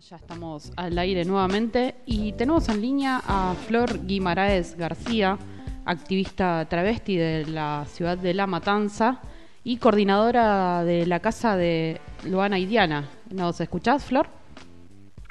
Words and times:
Ya 0.00 0.14
estamos 0.14 0.72
al 0.76 0.96
aire 0.96 1.24
nuevamente 1.24 1.96
y 2.06 2.32
tenemos 2.32 2.68
en 2.68 2.80
línea 2.80 3.20
a 3.26 3.54
Flor 3.66 4.06
Guimaraes 4.06 4.76
García, 4.76 5.36
activista 5.84 6.64
travesti 6.70 7.16
de 7.16 7.44
la 7.46 7.84
ciudad 7.86 8.16
de 8.16 8.32
La 8.32 8.46
Matanza 8.46 9.20
y 9.64 9.78
coordinadora 9.78 10.84
de 10.84 11.04
la 11.04 11.18
casa 11.18 11.56
de 11.56 12.00
Luana 12.24 12.60
y 12.60 12.66
Diana. 12.66 13.08
¿Nos 13.30 13.60
escuchás, 13.60 14.04
Flor? 14.04 14.28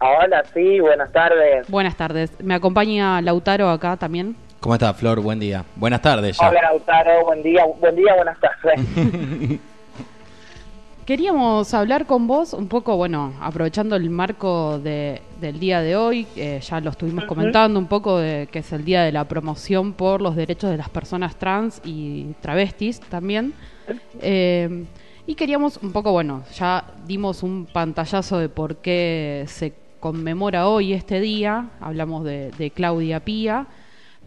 Hola, 0.01 0.43
sí, 0.53 0.81
buenas 0.81 1.13
tardes. 1.13 1.69
Buenas 1.69 1.95
tardes. 1.95 2.31
Me 2.43 2.53
acompaña 2.53 3.21
Lautaro 3.21 3.69
acá 3.69 3.95
también. 3.95 4.35
¿Cómo 4.59 4.75
está, 4.75 4.93
Flor? 4.93 5.21
Buen 5.21 5.39
día. 5.39 5.63
Buenas 5.77 6.01
tardes 6.01 6.37
ya. 6.37 6.49
Hola, 6.49 6.61
Lautaro, 6.63 7.23
buen 7.23 7.41
día, 7.41 7.63
buen 7.79 7.95
día, 7.95 8.13
buenas 8.15 8.37
tardes. 8.41 9.59
Queríamos 11.07 11.73
hablar 11.73 12.05
con 12.05 12.27
vos 12.27 12.51
un 12.51 12.67
poco, 12.67 12.97
bueno, 12.97 13.33
aprovechando 13.39 13.95
el 13.95 14.09
marco 14.09 14.77
de, 14.77 15.21
del 15.39 15.57
día 15.57 15.79
de 15.79 15.95
hoy, 15.95 16.27
eh, 16.35 16.59
ya 16.61 16.81
lo 16.81 16.89
estuvimos 16.89 17.23
comentando 17.23 17.79
un 17.79 17.85
poco, 17.85 18.17
de, 18.17 18.49
que 18.51 18.59
es 18.59 18.73
el 18.73 18.83
día 18.83 19.03
de 19.03 19.13
la 19.13 19.23
promoción 19.23 19.93
por 19.93 20.21
los 20.21 20.35
derechos 20.35 20.69
de 20.69 20.75
las 20.75 20.89
personas 20.89 21.37
trans 21.37 21.79
y 21.85 22.33
travestis 22.41 22.99
también. 22.99 23.53
Eh, 24.19 24.83
y 25.25 25.35
queríamos 25.35 25.77
un 25.81 25.93
poco, 25.93 26.11
bueno, 26.11 26.43
ya 26.53 26.83
dimos 27.05 27.41
un 27.41 27.67
pantallazo 27.71 28.39
de 28.39 28.49
por 28.49 28.75
qué 28.75 29.45
se 29.47 29.75
conmemora 30.01 30.67
hoy 30.67 30.91
este 30.91 31.21
día, 31.21 31.69
hablamos 31.79 32.25
de, 32.25 32.51
de 32.57 32.69
Claudia 32.71 33.21
Pía, 33.21 33.65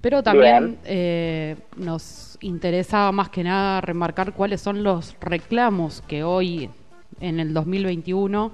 pero 0.00 0.22
también 0.22 0.78
eh, 0.86 1.56
nos 1.76 2.29
interesaba 2.40 3.12
más 3.12 3.28
que 3.30 3.44
nada 3.44 3.80
remarcar 3.80 4.34
cuáles 4.34 4.60
son 4.60 4.82
los 4.82 5.16
reclamos 5.20 6.02
que 6.02 6.22
hoy, 6.24 6.70
en 7.20 7.40
el 7.40 7.52
2021, 7.54 8.52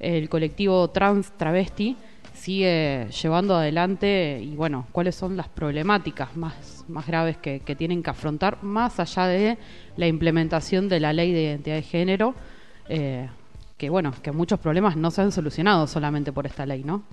el 0.00 0.28
colectivo 0.28 0.88
trans 0.90 1.32
travesti 1.36 1.96
sigue 2.34 3.08
llevando 3.22 3.54
adelante 3.54 4.40
y 4.42 4.56
bueno, 4.56 4.86
cuáles 4.90 5.14
son 5.14 5.36
las 5.36 5.48
problemáticas 5.48 6.36
más, 6.36 6.84
más 6.88 7.06
graves 7.06 7.36
que, 7.36 7.60
que 7.60 7.76
tienen 7.76 8.02
que 8.02 8.10
afrontar, 8.10 8.62
más 8.62 8.98
allá 8.98 9.26
de 9.26 9.58
la 9.96 10.06
implementación 10.06 10.88
de 10.88 11.00
la 11.00 11.12
ley 11.12 11.32
de 11.32 11.42
identidad 11.42 11.76
de 11.76 11.82
género, 11.82 12.34
eh, 12.88 13.28
que 13.76 13.90
bueno, 13.90 14.12
que 14.22 14.32
muchos 14.32 14.58
problemas 14.58 14.96
no 14.96 15.10
se 15.10 15.22
han 15.22 15.30
solucionado 15.30 15.86
solamente 15.86 16.32
por 16.32 16.46
esta 16.46 16.66
ley, 16.66 16.82
¿no? 16.82 17.04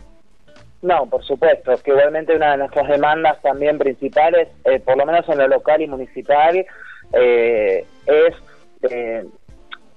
No, 0.81 1.05
por 1.07 1.23
supuesto, 1.23 1.75
que 1.83 1.91
igualmente 1.91 2.35
una 2.35 2.51
de 2.51 2.57
nuestras 2.57 2.87
demandas 2.87 3.41
también 3.41 3.77
principales, 3.77 4.47
eh, 4.63 4.79
por 4.79 4.97
lo 4.97 5.05
menos 5.05 5.27
en 5.27 5.37
lo 5.37 5.47
local 5.47 5.81
y 5.81 5.87
municipal, 5.87 6.65
eh, 7.13 7.85
es 8.05 8.35
eh, 8.89 9.25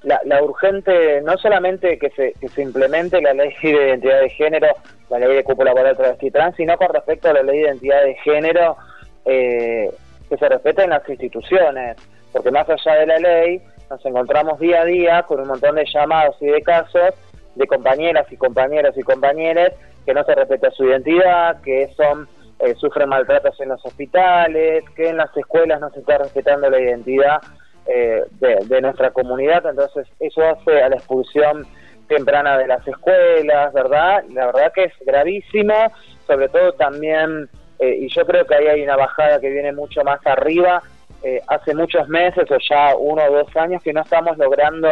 la, 0.03 0.21
la, 0.25 0.43
urgente, 0.43 1.21
no 1.23 1.39
solamente 1.39 1.99
que 1.99 2.11
se, 2.11 2.33
que 2.41 2.49
se 2.49 2.63
implemente 2.63 3.23
la 3.23 3.33
ley 3.33 3.55
de 3.63 3.71
identidad 3.71 4.21
de 4.21 4.31
género, 4.31 4.69
la 5.09 5.21
ley 5.21 5.37
de 5.37 5.45
cúpula 5.45 5.73
laboral 5.73 5.97
travesti 5.97 6.33
trans, 6.33 6.57
sino 6.57 6.77
con 6.77 6.93
respecto 6.93 7.31
a 7.31 7.35
la 7.35 7.43
ley 7.45 7.59
de 7.59 7.65
identidad 7.67 8.03
de 8.03 8.15
género, 8.17 8.77
que 9.25 10.37
se 10.37 10.49
respeten 10.49 10.91
las 10.91 11.09
instituciones, 11.09 11.97
porque 12.33 12.51
más 12.51 12.69
allá 12.69 12.95
de 12.97 13.07
la 13.07 13.19
ley, 13.19 13.63
nos 13.89 14.05
encontramos 14.05 14.59
día 14.59 14.81
a 14.81 14.85
día 14.85 15.23
con 15.23 15.39
un 15.39 15.47
montón 15.47 15.77
de 15.77 15.85
llamados 15.85 16.35
y 16.41 16.47
de 16.47 16.61
casos 16.63 17.15
de 17.55 17.67
compañeras 17.67 18.27
y 18.33 18.37
compañeros 18.37 18.97
y 18.97 19.03
compañeros 19.03 19.73
que 20.05 20.15
no 20.15 20.25
se 20.25 20.35
respeta 20.35 20.71
su 20.71 20.85
identidad, 20.85 21.61
que 21.63 21.93
son 21.97 22.29
eh, 22.63 22.77
sufren 22.77 23.09
maltratos 23.09 23.61
en 23.61 23.71
los 23.71 23.85
hospitales, 23.85 24.85
que 24.95 25.09
en 25.09 25.17
las 25.17 25.37
escuelas 25.37 25.81
no 25.81 25.91
se 25.91 25.99
está 25.99 26.19
respetando 26.19 26.71
la 26.71 26.79
identidad 26.79 27.43
eh, 27.87 28.23
de, 28.39 28.81
nuestra 28.81 29.11
comunidad, 29.11 29.67
entonces 29.67 30.07
eso 30.21 30.43
hace 30.45 30.81
a 30.81 30.89
la 30.89 30.95
expulsión 30.95 31.67
temprana 32.07 32.57
de 32.57 32.69
las 32.69 32.87
escuelas, 32.87 33.73
¿verdad? 33.73 34.23
La 34.31 34.47
verdad 34.47 34.73
que 34.73 34.85
es 34.85 34.93
gravísimo, 35.05 35.75
sobre 36.25 36.49
todo 36.51 36.73
también, 36.75 37.49
eh, 37.81 37.97
y 37.99 38.09
yo 38.09 38.25
creo 38.25 38.47
que 38.47 38.55
ahí 38.55 38.67
hay 38.69 38.83
una 38.83 38.95
bajada 38.95 39.41
que 39.41 39.51
viene 39.51 39.73
mucho 39.73 40.05
más 40.05 40.25
arriba, 40.25 40.83
hace 41.47 41.73
muchos 41.73 42.09
meses 42.09 42.51
o 42.51 42.57
ya 42.59 42.97
uno 42.97 43.23
o 43.23 43.33
dos 43.33 43.57
años 43.57 43.81
que 43.83 43.93
no 43.93 44.01
estamos 44.01 44.37
logrando 44.39 44.89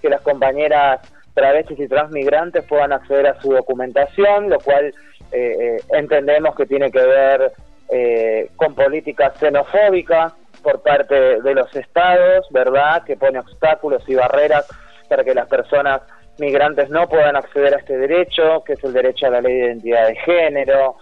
que 0.00 0.08
las 0.08 0.20
compañeras 0.20 1.00
travestis 1.34 1.78
y 1.78 1.88
transmigrantes 1.88 2.64
puedan 2.64 2.92
acceder 2.92 3.26
a 3.26 3.40
su 3.40 3.52
documentación, 3.52 4.50
lo 4.50 4.58
cual 4.58 4.94
eh, 5.32 5.56
eh, 5.60 5.80
entendemos 5.92 6.54
que 6.54 6.66
tiene 6.66 6.90
que 6.90 7.00
ver 7.00 7.52
eh, 7.88 8.50
con 8.56 8.74
políticas 8.74 9.34
xenofóbicas 9.38 10.34
por 10.62 10.82
parte 10.82 11.40
de 11.40 11.54
los 11.54 11.74
estados, 11.74 12.46
¿verdad? 12.50 13.02
Que 13.04 13.16
pone 13.16 13.38
obstáculos 13.38 14.02
y 14.06 14.14
barreras 14.14 14.66
para 15.08 15.24
que 15.24 15.34
las 15.34 15.48
personas 15.48 16.02
migrantes 16.38 16.88
no 16.90 17.08
puedan 17.08 17.36
acceder 17.36 17.74
a 17.74 17.78
este 17.78 17.96
derecho, 17.96 18.62
que 18.64 18.74
es 18.74 18.84
el 18.84 18.92
derecho 18.92 19.26
a 19.26 19.30
la 19.30 19.40
ley 19.40 19.54
de 19.54 19.66
identidad 19.66 20.06
de 20.06 20.16
género. 20.16 20.96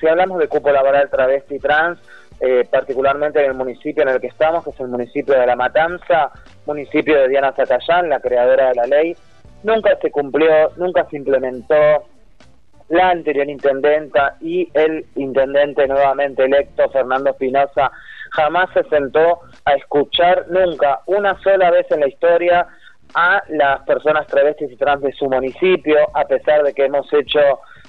si 0.00 0.06
hablamos 0.06 0.38
de 0.38 0.48
cupo 0.48 0.70
laboral 0.70 1.10
travesti 1.10 1.58
trans, 1.58 1.98
particularmente 2.70 3.40
en 3.40 3.46
el 3.46 3.54
municipio 3.54 4.02
en 4.02 4.08
el 4.08 4.20
que 4.20 4.28
estamos, 4.28 4.64
que 4.64 4.70
es 4.70 4.80
el 4.80 4.88
municipio 4.88 5.38
de 5.38 5.46
La 5.46 5.54
Matanza, 5.54 6.32
municipio 6.66 7.20
de 7.20 7.28
Diana 7.28 7.52
Zacayán, 7.52 8.08
la 8.08 8.20
creadora 8.20 8.70
de 8.70 8.74
la 8.74 8.86
ley, 8.86 9.16
nunca 9.62 9.96
se 10.00 10.10
cumplió, 10.10 10.70
nunca 10.76 11.06
se 11.10 11.16
implementó. 11.16 12.04
La 12.88 13.10
anterior 13.10 13.48
intendenta 13.48 14.36
y 14.40 14.68
el 14.74 15.06
intendente 15.16 15.86
nuevamente 15.86 16.44
electo, 16.44 16.90
Fernando 16.90 17.30
Espinosa, 17.30 17.90
jamás 18.32 18.68
se 18.74 18.84
sentó 18.84 19.40
a 19.64 19.72
escuchar 19.74 20.46
nunca, 20.50 21.00
una 21.06 21.38
sola 21.42 21.70
vez 21.70 21.90
en 21.90 22.00
la 22.00 22.08
historia, 22.08 22.66
a 23.14 23.42
las 23.48 23.82
personas 23.82 24.26
travestis 24.26 24.72
y 24.72 24.76
trans 24.76 25.02
de 25.02 25.12
su 25.12 25.26
municipio, 25.28 25.96
a 26.14 26.24
pesar 26.24 26.62
de 26.62 26.72
que 26.72 26.86
hemos 26.86 27.10
hecho 27.12 27.40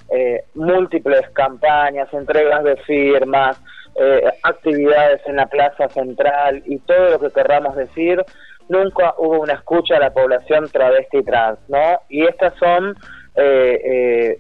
eh, 0.10 0.44
múltiples 0.54 1.30
campañas, 1.30 2.14
entregas 2.14 2.64
de 2.64 2.76
firmas, 2.78 3.60
eh, 3.96 4.24
actividades 4.44 5.22
en 5.28 5.38
la 5.38 5.46
plaza 5.48 5.88
central 5.90 6.64
y 6.66 6.80
todo 6.80 7.12
lo 7.12 7.20
que 7.20 7.30
querramos 7.30 7.76
decir, 7.76 8.24
nunca 8.70 9.14
hubo 9.18 9.42
una 9.42 9.54
escucha 9.54 9.98
a 9.98 10.00
la 10.00 10.14
población 10.14 10.70
travesti 10.70 11.18
y 11.18 11.24
trans, 11.24 11.60
¿no? 11.68 12.00
Y 12.10 12.26
estas 12.26 12.54
son 12.56 12.96
eh, 13.36 13.82
eh, 13.84 14.40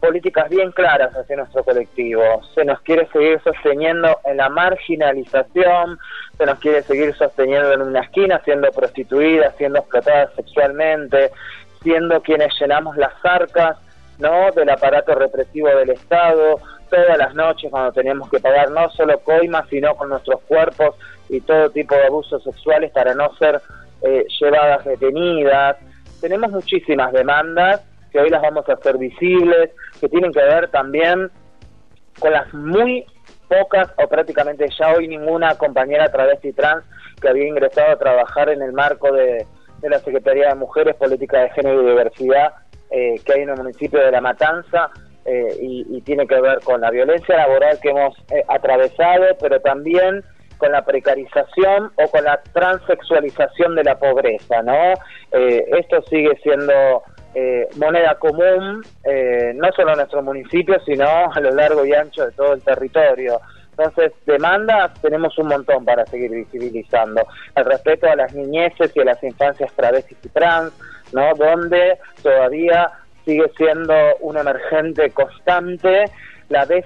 políticas 0.00 0.50
bien 0.50 0.70
claras 0.72 1.14
hacia 1.16 1.36
nuestro 1.36 1.64
colectivo. 1.64 2.22
Se 2.54 2.64
nos 2.64 2.80
quiere 2.82 3.06
seguir 3.08 3.40
sosteniendo 3.42 4.18
en 4.24 4.36
la 4.36 4.48
marginalización, 4.48 5.98
se 6.36 6.46
nos 6.46 6.58
quiere 6.58 6.82
seguir 6.82 7.14
sosteniendo 7.14 7.72
en 7.72 7.82
una 7.82 8.00
esquina, 8.00 8.40
siendo 8.44 8.70
prostituidas, 8.70 9.56
siendo 9.56 9.78
explotadas 9.78 10.30
sexualmente, 10.34 11.30
siendo 11.82 12.20
quienes 12.20 12.52
llenamos 12.60 12.96
las 12.96 13.14
arcas, 13.24 13.78
¿no? 14.18 14.50
Del 14.52 14.68
aparato 14.68 15.14
represivo 15.14 15.68
del 15.68 15.90
Estado, 15.90 16.58
todas 16.94 17.18
las 17.18 17.34
noches 17.34 17.70
cuando 17.70 17.92
tenemos 17.92 18.30
que 18.30 18.38
pagar 18.38 18.70
no 18.70 18.88
solo 18.90 19.18
coimas, 19.20 19.68
sino 19.68 19.94
con 19.96 20.10
nuestros 20.10 20.40
cuerpos 20.42 20.94
y 21.28 21.40
todo 21.40 21.70
tipo 21.70 21.94
de 21.94 22.06
abusos 22.06 22.42
sexuales 22.44 22.92
para 22.92 23.14
no 23.14 23.34
ser 23.36 23.60
eh, 24.02 24.24
llevadas 24.40 24.84
detenidas. 24.84 25.76
Tenemos 26.20 26.52
muchísimas 26.52 27.12
demandas 27.12 27.82
que 28.12 28.20
hoy 28.20 28.30
las 28.30 28.42
vamos 28.42 28.68
a 28.68 28.74
hacer 28.74 28.96
visibles, 28.96 29.70
que 30.00 30.08
tienen 30.08 30.32
que 30.32 30.40
ver 30.40 30.68
también 30.68 31.30
con 32.20 32.32
las 32.32 32.52
muy 32.54 33.04
pocas 33.48 33.90
o 33.96 34.08
prácticamente 34.08 34.66
ya 34.78 34.92
hoy 34.92 35.08
ninguna 35.08 35.56
compañera 35.56 36.12
travesti 36.12 36.52
trans 36.52 36.84
que 37.20 37.28
había 37.28 37.48
ingresado 37.48 37.92
a 37.92 37.98
trabajar 37.98 38.50
en 38.50 38.62
el 38.62 38.72
marco 38.72 39.12
de, 39.12 39.46
la 39.82 39.98
Secretaría 39.98 40.48
de 40.48 40.54
Mujeres, 40.54 40.94
Política 40.94 41.40
de 41.40 41.50
Género 41.50 41.82
y 41.82 41.90
Diversidad 41.90 42.54
eh, 42.90 43.20
que 43.24 43.32
hay 43.32 43.42
en 43.42 43.50
el 43.50 43.56
municipio 43.56 43.98
de 44.00 44.10
La 44.12 44.20
Matanza. 44.20 44.90
Eh, 45.26 45.56
y, 45.60 46.00
tiene 46.02 46.26
que 46.26 46.38
ver 46.38 46.60
con 46.60 46.82
la 46.82 46.90
violencia 46.90 47.36
laboral 47.36 47.78
que 47.80 47.88
hemos 47.88 48.14
atravesado, 48.48 49.24
pero 49.40 49.58
también 49.60 50.22
con 50.58 50.72
la 50.72 50.84
precarización 50.84 51.92
o 51.96 52.08
con 52.10 52.24
la 52.24 52.40
transexualización 52.52 53.74
de 53.74 53.84
la 53.84 53.98
pobreza, 53.98 54.62
¿no? 54.62 54.94
Eh, 55.32 55.64
esto 55.78 56.02
sigue 56.02 56.36
siendo 56.42 57.02
eh, 57.34 57.68
moneda 57.76 58.14
común, 58.16 58.82
eh, 59.04 59.52
no 59.54 59.70
solo 59.72 59.90
en 59.92 59.98
nuestro 59.98 60.22
municipio, 60.22 60.78
sino 60.86 61.06
a 61.06 61.40
lo 61.40 61.50
largo 61.50 61.84
y 61.84 61.92
ancho 61.92 62.24
de 62.26 62.32
todo 62.32 62.54
el 62.54 62.62
territorio. 62.62 63.40
Entonces, 63.76 64.12
demandas 64.24 64.94
tenemos 65.02 65.36
un 65.36 65.48
montón 65.48 65.84
para 65.84 66.06
seguir 66.06 66.30
visibilizando. 66.30 67.26
El 67.56 67.64
respeto 67.64 68.08
a 68.08 68.14
las 68.14 68.32
niñeces 68.32 68.92
y 68.94 69.00
a 69.00 69.04
las 69.04 69.22
infancias 69.24 69.72
travestis 69.72 70.18
y 70.24 70.28
trans, 70.28 70.72
¿no? 71.12 71.34
Donde 71.34 71.98
todavía 72.22 72.88
sigue 73.24 73.50
siendo 73.56 73.94
un 74.20 74.36
emergente 74.36 75.10
constante 75.10 76.04
la, 76.48 76.66
de, 76.66 76.82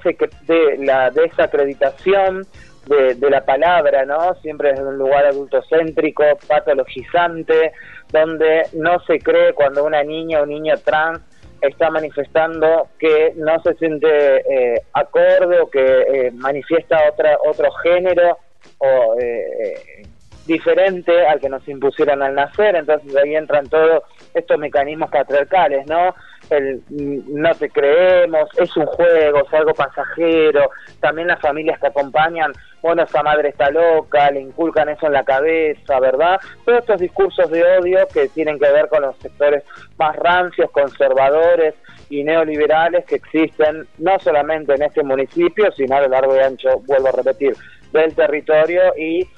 la 0.78 1.10
desacreditación 1.10 2.46
de, 2.86 3.30
la 3.30 3.44
palabra, 3.44 4.04
¿no? 4.06 4.34
Siempre 4.36 4.70
es 4.70 4.80
un 4.80 4.96
lugar 4.96 5.26
adultocéntrico, 5.26 6.24
patologizante, 6.46 7.72
donde 8.10 8.62
no 8.72 8.98
se 9.00 9.18
cree 9.18 9.52
cuando 9.52 9.84
una 9.84 10.02
niña 10.02 10.40
o 10.40 10.46
niño 10.46 10.74
trans 10.84 11.20
está 11.60 11.90
manifestando 11.90 12.88
que 12.98 13.32
no 13.36 13.60
se 13.62 13.74
siente 13.74 14.08
eh, 14.08 14.82
acorde 14.94 15.60
o 15.60 15.68
que 15.68 15.80
eh, 15.80 16.30
manifiesta 16.30 16.98
otra, 17.12 17.36
otro 17.46 17.70
género 17.82 18.38
o 18.78 19.16
eh, 19.20 20.02
diferente 20.46 21.26
al 21.26 21.40
que 21.40 21.48
nos 21.48 21.66
impusieron 21.68 22.22
al 22.22 22.34
nacer, 22.34 22.76
entonces 22.76 23.14
ahí 23.16 23.34
entran 23.34 23.68
todos 23.68 24.02
estos 24.34 24.58
mecanismos 24.58 25.10
patriarcales, 25.10 25.86
¿no? 25.86 26.14
El 26.50 26.82
no 26.90 27.54
te 27.54 27.68
creemos, 27.70 28.48
es 28.56 28.76
un 28.76 28.86
juego, 28.86 29.44
es 29.46 29.54
algo 29.54 29.74
pasajero, 29.74 30.70
también 31.00 31.28
las 31.28 31.40
familias 31.40 31.78
que 31.78 31.88
acompañan, 31.88 32.52
bueno, 32.82 33.02
esa 33.02 33.22
madre 33.22 33.50
está 33.50 33.70
loca, 33.70 34.30
le 34.30 34.40
inculcan 34.40 34.88
eso 34.88 35.06
en 35.06 35.12
la 35.12 35.24
cabeza, 35.24 35.98
¿verdad? 36.00 36.38
Todos 36.64 36.80
estos 36.80 37.00
discursos 37.00 37.50
de 37.50 37.64
odio 37.78 38.06
que 38.12 38.28
tienen 38.28 38.58
que 38.58 38.70
ver 38.70 38.88
con 38.88 39.02
los 39.02 39.16
sectores 39.18 39.64
más 39.98 40.14
rancios, 40.16 40.70
conservadores 40.70 41.74
y 42.10 42.24
neoliberales 42.24 43.04
que 43.04 43.16
existen 43.16 43.86
no 43.98 44.18
solamente 44.20 44.74
en 44.74 44.82
este 44.82 45.02
municipio, 45.02 45.70
sino 45.72 45.96
a 45.96 46.02
lo 46.02 46.08
largo 46.08 46.36
y 46.36 46.40
ancho, 46.40 46.80
vuelvo 46.86 47.08
a 47.08 47.12
repetir, 47.12 47.54
del 47.92 48.14
territorio 48.14 48.82
y 48.96 49.28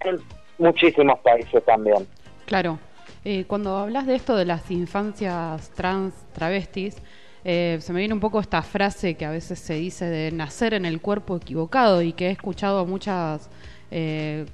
en 0.00 0.18
muchísimos 0.58 1.18
países 1.20 1.64
también. 1.64 2.06
Claro. 2.46 2.78
Eh, 3.28 3.44
cuando 3.44 3.76
hablas 3.76 4.06
de 4.06 4.14
esto 4.14 4.36
de 4.36 4.44
las 4.44 4.70
infancias 4.70 5.70
trans, 5.70 6.14
travestis, 6.32 6.96
eh, 7.42 7.76
se 7.80 7.92
me 7.92 7.98
viene 7.98 8.14
un 8.14 8.20
poco 8.20 8.38
esta 8.38 8.62
frase 8.62 9.16
que 9.16 9.24
a 9.24 9.32
veces 9.32 9.58
se 9.58 9.74
dice 9.74 10.04
de 10.04 10.30
nacer 10.30 10.74
en 10.74 10.84
el 10.84 11.00
cuerpo 11.00 11.34
equivocado 11.34 12.02
y 12.02 12.12
que 12.12 12.28
he 12.28 12.30
escuchado 12.30 12.78
a 12.78 12.84
muchas 12.84 13.50
eh, 13.90 14.46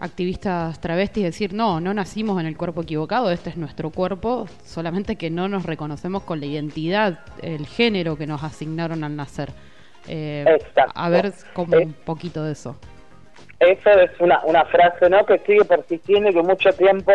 activistas 0.00 0.80
travestis 0.80 1.24
decir, 1.24 1.52
no, 1.52 1.78
no 1.78 1.92
nacimos 1.92 2.40
en 2.40 2.46
el 2.46 2.56
cuerpo 2.56 2.80
equivocado, 2.80 3.30
este 3.30 3.50
es 3.50 3.58
nuestro 3.58 3.90
cuerpo, 3.90 4.46
solamente 4.64 5.16
que 5.16 5.28
no 5.28 5.48
nos 5.48 5.66
reconocemos 5.66 6.22
con 6.22 6.40
la 6.40 6.46
identidad, 6.46 7.18
el 7.42 7.66
género 7.66 8.16
que 8.16 8.26
nos 8.26 8.42
asignaron 8.42 9.04
al 9.04 9.14
nacer. 9.14 9.50
a 10.94 11.08
ver 11.10 11.34
como 11.52 11.76
un 11.76 11.92
poquito 11.92 12.44
de 12.44 12.52
eso. 12.52 12.78
Eso 13.58 13.90
es 13.90 14.10
una, 14.20 14.40
una 14.46 14.64
frase 14.64 15.10
¿no? 15.10 15.26
que 15.26 15.38
sigue 15.40 15.66
persistiendo 15.66 16.30
y 16.30 16.32
que 16.32 16.42
mucho 16.42 16.72
tiempo 16.72 17.12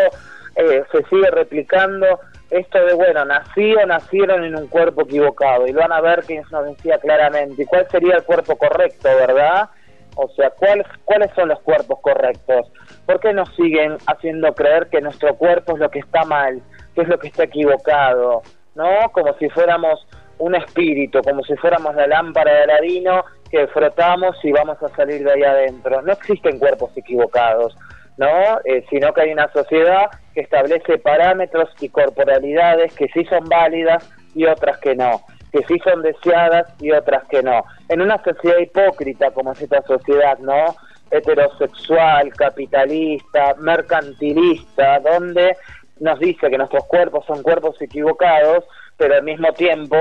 eh, 0.56 0.84
se 0.92 1.04
sigue 1.06 1.30
replicando 1.32 2.20
esto 2.50 2.86
de, 2.86 2.94
bueno, 2.94 3.26
nací 3.26 3.74
nacieron 3.88 4.44
en 4.44 4.56
un 4.56 4.68
cuerpo 4.68 5.02
equivocado, 5.02 5.68
y 5.68 5.72
lo 5.72 5.82
van 5.82 5.92
a 5.92 6.02
ver 6.02 6.24
que 6.24 6.42
nos 6.52 6.66
decía 6.66 6.98
claramente, 7.00 7.64
¿y 7.64 7.66
cuál 7.66 7.88
sería 7.90 8.16
el 8.16 8.24
cuerpo 8.24 8.56
correcto, 8.56 9.10
verdad? 9.16 9.70
O 10.16 10.30
sea, 10.30 10.50
¿cuál, 10.52 10.86
¿cuáles 11.04 11.32
son 11.36 11.50
los 11.50 11.60
cuerpos 11.62 12.00
correctos? 12.02 12.72
¿Por 13.06 13.20
qué 13.20 13.34
nos 13.34 13.54
siguen 13.56 13.98
haciendo 14.08 14.54
creer 14.54 14.88
que 14.88 15.02
nuestro 15.02 15.36
cuerpo 15.36 15.74
es 15.74 15.80
lo 15.80 15.90
que 15.90 16.00
está 16.00 16.24
mal, 16.24 16.62
que 16.94 17.02
es 17.02 17.08
lo 17.08 17.20
que 17.20 17.28
está 17.28 17.44
equivocado? 17.44 18.42
¿No? 18.76 19.12
Como 19.12 19.34
si 19.38 19.50
fuéramos 19.50 20.08
un 20.38 20.56
espíritu, 20.56 21.22
como 21.22 21.44
si 21.44 21.56
fuéramos 21.58 21.96
la 21.96 22.08
lámpara 22.08 22.54
de 22.54 22.64
Aladino 22.64 23.26
que 23.52 23.68
frotamos 23.68 24.38
y 24.44 24.52
vamos 24.52 24.82
a 24.82 24.90
salir 24.96 25.24
de 25.24 25.34
ahí 25.34 25.44
adentro. 25.44 26.02
No 26.02 26.14
existen 26.14 26.60
cuerpos 26.60 26.96
equivocados. 26.96 27.76
¿no? 28.18 28.60
Eh, 28.66 28.86
sino 28.90 29.14
que 29.14 29.22
hay 29.22 29.32
una 29.32 29.52
sociedad 29.52 30.10
que 30.36 30.42
establece 30.42 31.00
parámetros 31.00 31.70
y 31.80 31.90
corporalidades 31.90 32.94
que 32.94 33.08
sí 33.08 33.26
son 33.26 33.46
válidas 33.46 34.08
y 34.36 34.46
otras 34.46 34.78
que 34.80 34.94
no, 34.94 35.22
que 35.52 35.64
sí 35.64 35.80
son 35.84 36.04
deseadas 36.04 36.68
y 36.80 36.92
otras 36.92 37.24
que 37.30 37.42
no. 37.42 37.64
En 37.90 38.02
una 38.02 38.22
sociedad 38.22 38.60
hipócrita 38.60 39.32
como 39.32 39.54
es 39.54 39.62
esta 39.62 39.82
sociedad, 39.84 40.38
¿no? 40.40 40.76
heterosexual, 41.12 42.34
capitalista, 42.34 43.56
mercantilista, 43.60 45.00
donde 45.00 45.56
nos 46.00 46.20
dice 46.20 46.50
que 46.50 46.58
nuestros 46.58 46.84
cuerpos 46.86 47.26
son 47.26 47.42
cuerpos 47.42 47.82
equivocados, 47.82 48.66
pero 48.98 49.16
al 49.16 49.24
mismo 49.24 49.54
tiempo 49.54 49.96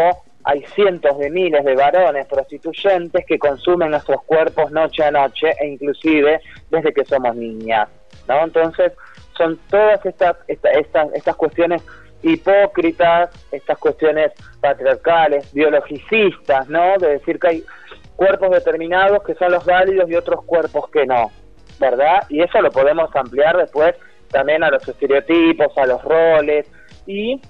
hay 0.44 0.62
cientos 0.74 1.18
de 1.18 1.30
miles 1.30 1.64
de 1.64 1.74
varones 1.74 2.26
prostituyentes 2.26 3.24
que 3.26 3.38
consumen 3.38 3.90
nuestros 3.90 4.22
cuerpos 4.24 4.70
noche 4.72 5.04
a 5.04 5.10
noche 5.10 5.54
e 5.60 5.68
inclusive 5.68 6.40
desde 6.70 6.92
que 6.92 7.04
somos 7.04 7.34
niñas. 7.36 7.88
¿no? 8.28 8.44
Entonces, 8.44 8.92
son 9.36 9.58
todas 9.68 10.04
estas, 10.04 10.36
estas, 10.48 11.12
estas 11.14 11.36
cuestiones 11.36 11.82
hipócritas, 12.22 13.30
estas 13.52 13.78
cuestiones 13.78 14.32
patriarcales, 14.60 15.52
biologicistas, 15.52 16.68
¿no? 16.68 16.96
De 16.98 17.10
decir 17.10 17.38
que 17.38 17.48
hay 17.48 17.64
cuerpos 18.16 18.50
determinados 18.50 19.22
que 19.24 19.34
son 19.34 19.52
los 19.52 19.64
válidos 19.64 20.08
y 20.08 20.14
otros 20.14 20.44
cuerpos 20.44 20.88
que 20.90 21.04
no, 21.06 21.30
¿verdad? 21.78 22.22
Y 22.28 22.42
eso 22.42 22.60
lo 22.60 22.70
podemos 22.70 23.14
ampliar 23.14 23.56
después 23.56 23.94
también 24.30 24.64
a 24.64 24.70
los 24.70 24.86
estereotipos, 24.86 25.76
a 25.76 25.86
los 25.86 26.02
roles 26.02 26.66
y 27.06 27.40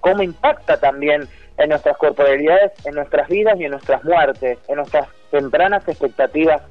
cómo 0.00 0.22
impacta 0.22 0.78
también 0.78 1.28
en 1.56 1.68
nuestras 1.68 1.96
corporalidades, 1.96 2.72
en 2.84 2.94
nuestras 2.94 3.28
vidas 3.28 3.58
y 3.60 3.64
en 3.64 3.70
nuestras 3.70 4.02
muertes, 4.04 4.58
en 4.68 4.76
nuestras 4.76 5.08
tempranas 5.30 5.86
expectativas 5.88 6.62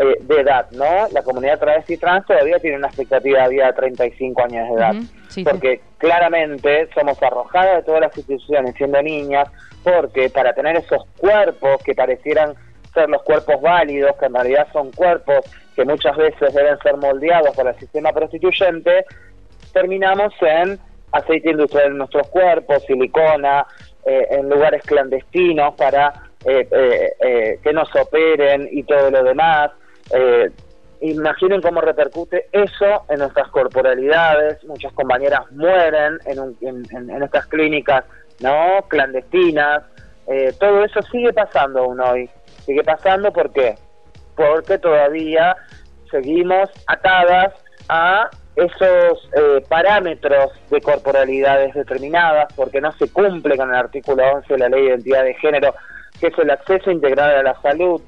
eh, 0.00 0.16
de 0.20 0.40
edad, 0.42 0.70
¿no? 0.70 1.08
La 1.10 1.22
comunidad 1.24 1.58
travesti 1.58 1.96
trans 1.96 2.24
todavía 2.24 2.60
tiene 2.60 2.76
una 2.76 2.86
expectativa 2.86 3.42
de 3.42 3.48
vida 3.48 3.66
de 3.66 3.72
35 3.72 4.42
años 4.44 4.68
de 4.68 4.74
edad, 4.76 4.94
porque 5.42 5.80
claramente 5.98 6.88
somos 6.94 7.20
arrojadas 7.20 7.78
de 7.78 7.82
todas 7.82 8.02
las 8.02 8.16
instituciones 8.16 8.76
siendo 8.76 9.02
niñas, 9.02 9.48
porque 9.82 10.30
para 10.30 10.52
tener 10.52 10.76
esos 10.76 11.04
cuerpos 11.16 11.82
que 11.82 11.96
parecieran 11.96 12.54
ser 12.94 13.10
los 13.10 13.24
cuerpos 13.24 13.60
válidos, 13.60 14.14
que 14.18 14.26
en 14.26 14.34
realidad 14.34 14.68
son 14.72 14.92
cuerpos 14.92 15.38
que 15.74 15.84
muchas 15.84 16.16
veces 16.16 16.54
deben 16.54 16.78
ser 16.78 16.96
moldeados 16.96 17.56
por 17.56 17.66
el 17.66 17.74
sistema 17.80 18.12
prostituyente, 18.12 19.04
terminamos 19.72 20.32
en 20.42 20.78
aceite 21.10 21.50
industrial 21.50 21.88
en 21.88 21.98
nuestros 21.98 22.28
cuerpos, 22.28 22.84
silicona, 22.84 23.66
eh, 24.06 24.28
en 24.30 24.48
lugares 24.48 24.84
clandestinos 24.84 25.74
para 25.74 26.12
eh, 26.44 27.58
que 27.64 27.72
nos 27.72 27.92
operen 27.96 28.68
y 28.70 28.84
todo 28.84 29.10
lo 29.10 29.24
demás. 29.24 29.72
Eh, 30.12 30.50
imaginen 31.00 31.60
cómo 31.60 31.80
repercute 31.80 32.48
eso 32.52 33.04
en 33.08 33.20
nuestras 33.20 33.48
corporalidades. 33.48 34.62
Muchas 34.64 34.92
compañeras 34.92 35.50
mueren 35.52 36.18
en, 36.26 37.22
estas 37.22 37.46
clínicas 37.46 38.04
no 38.40 38.82
clandestinas. 38.88 39.84
Eh, 40.26 40.52
todo 40.58 40.84
eso 40.84 41.00
sigue 41.02 41.32
pasando 41.32 41.80
aún 41.80 42.00
hoy. 42.00 42.28
Sigue 42.64 42.82
pasando 42.84 43.32
¿por 43.32 43.52
qué? 43.52 43.76
Porque 44.36 44.78
todavía 44.78 45.56
seguimos 46.10 46.70
atadas 46.86 47.54
a 47.88 48.30
esos 48.56 49.30
eh, 49.36 49.62
parámetros 49.68 50.50
de 50.70 50.80
corporalidades 50.80 51.74
determinadas, 51.74 52.52
porque 52.54 52.80
no 52.80 52.90
se 52.92 53.10
cumple 53.10 53.56
con 53.56 53.70
el 53.70 53.76
artículo 53.76 54.24
11 54.34 54.52
de 54.52 54.58
la 54.58 54.68
Ley 54.68 54.82
de 54.82 54.88
Identidad 54.88 55.24
de 55.24 55.34
Género, 55.34 55.74
que 56.20 56.26
es 56.26 56.38
el 56.38 56.50
acceso 56.50 56.90
integral 56.90 57.36
a 57.36 57.42
la 57.42 57.60
salud, 57.62 58.02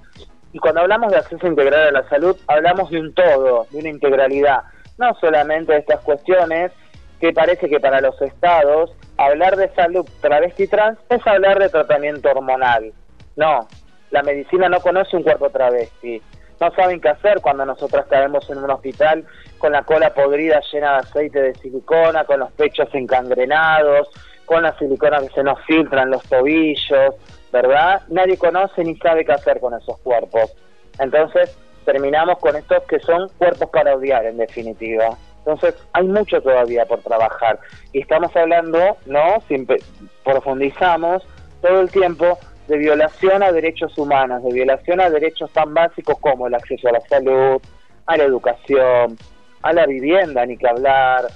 y 0.52 0.58
cuando 0.58 0.80
hablamos 0.80 1.12
de 1.12 1.18
acceso 1.18 1.46
integral 1.46 1.88
a 1.88 2.00
la 2.02 2.08
salud, 2.08 2.36
hablamos 2.46 2.90
de 2.90 3.00
un 3.00 3.14
todo, 3.14 3.66
de 3.70 3.78
una 3.78 3.88
integralidad, 3.88 4.62
no 4.98 5.14
solamente 5.20 5.72
de 5.72 5.78
estas 5.78 6.00
cuestiones 6.00 6.72
que 7.20 7.32
parece 7.32 7.68
que 7.68 7.80
para 7.80 8.00
los 8.00 8.20
estados 8.22 8.92
hablar 9.16 9.56
de 9.56 9.68
salud 9.74 10.08
travesti 10.20 10.66
trans 10.66 10.98
es 11.08 11.24
hablar 11.26 11.58
de 11.58 11.68
tratamiento 11.68 12.30
hormonal. 12.30 12.92
No, 13.36 13.68
la 14.10 14.22
medicina 14.22 14.68
no 14.68 14.80
conoce 14.80 15.16
un 15.16 15.22
cuerpo 15.22 15.50
travesti. 15.50 16.22
No 16.58 16.70
saben 16.72 17.00
qué 17.00 17.10
hacer 17.10 17.40
cuando 17.40 17.64
nosotras 17.64 18.06
caemos 18.08 18.48
en 18.50 18.58
un 18.58 18.70
hospital 18.70 19.24
con 19.58 19.72
la 19.72 19.82
cola 19.82 20.12
podrida 20.12 20.60
llena 20.72 20.92
de 20.92 20.98
aceite 20.98 21.42
de 21.42 21.54
silicona, 21.54 22.24
con 22.24 22.40
los 22.40 22.52
pechos 22.52 22.88
encangrenados, 22.92 24.08
con 24.44 24.62
la 24.62 24.76
silicona 24.78 25.20
que 25.20 25.28
se 25.28 25.42
nos 25.42 25.62
filtra 25.64 26.02
en 26.02 26.10
los 26.10 26.22
tobillos, 26.24 27.14
¿verdad? 27.52 28.02
Nadie 28.08 28.36
conoce 28.36 28.84
ni 28.84 28.96
sabe 28.96 29.24
qué 29.24 29.32
hacer 29.32 29.60
con 29.60 29.74
esos 29.74 29.98
cuerpos. 30.00 30.54
Entonces 30.98 31.56
terminamos 31.84 32.38
con 32.38 32.56
estos 32.56 32.82
que 32.84 33.00
son 33.00 33.28
cuerpos 33.38 33.68
para 33.70 33.94
odiar, 33.94 34.24
en 34.26 34.36
definitiva. 34.36 35.16
Entonces 35.38 35.74
hay 35.92 36.06
mucho 36.06 36.40
todavía 36.42 36.84
por 36.84 37.00
trabajar 37.00 37.58
y 37.92 38.00
estamos 38.00 38.34
hablando, 38.36 38.96
¿no? 39.06 39.40
Siempre 39.48 39.78
profundizamos 40.24 41.26
todo 41.62 41.80
el 41.80 41.90
tiempo 41.90 42.38
de 42.68 42.78
violación 42.78 43.42
a 43.42 43.50
derechos 43.50 43.96
humanos, 43.98 44.44
de 44.44 44.52
violación 44.52 45.00
a 45.00 45.10
derechos 45.10 45.50
tan 45.52 45.74
básicos 45.74 46.18
como 46.20 46.46
el 46.46 46.54
acceso 46.54 46.88
a 46.88 46.92
la 46.92 47.00
salud, 47.00 47.60
a 48.06 48.16
la 48.16 48.24
educación, 48.24 49.16
a 49.62 49.72
la 49.72 49.86
vivienda, 49.86 50.46
ni 50.46 50.56
que 50.56 50.68
hablar, 50.68 51.26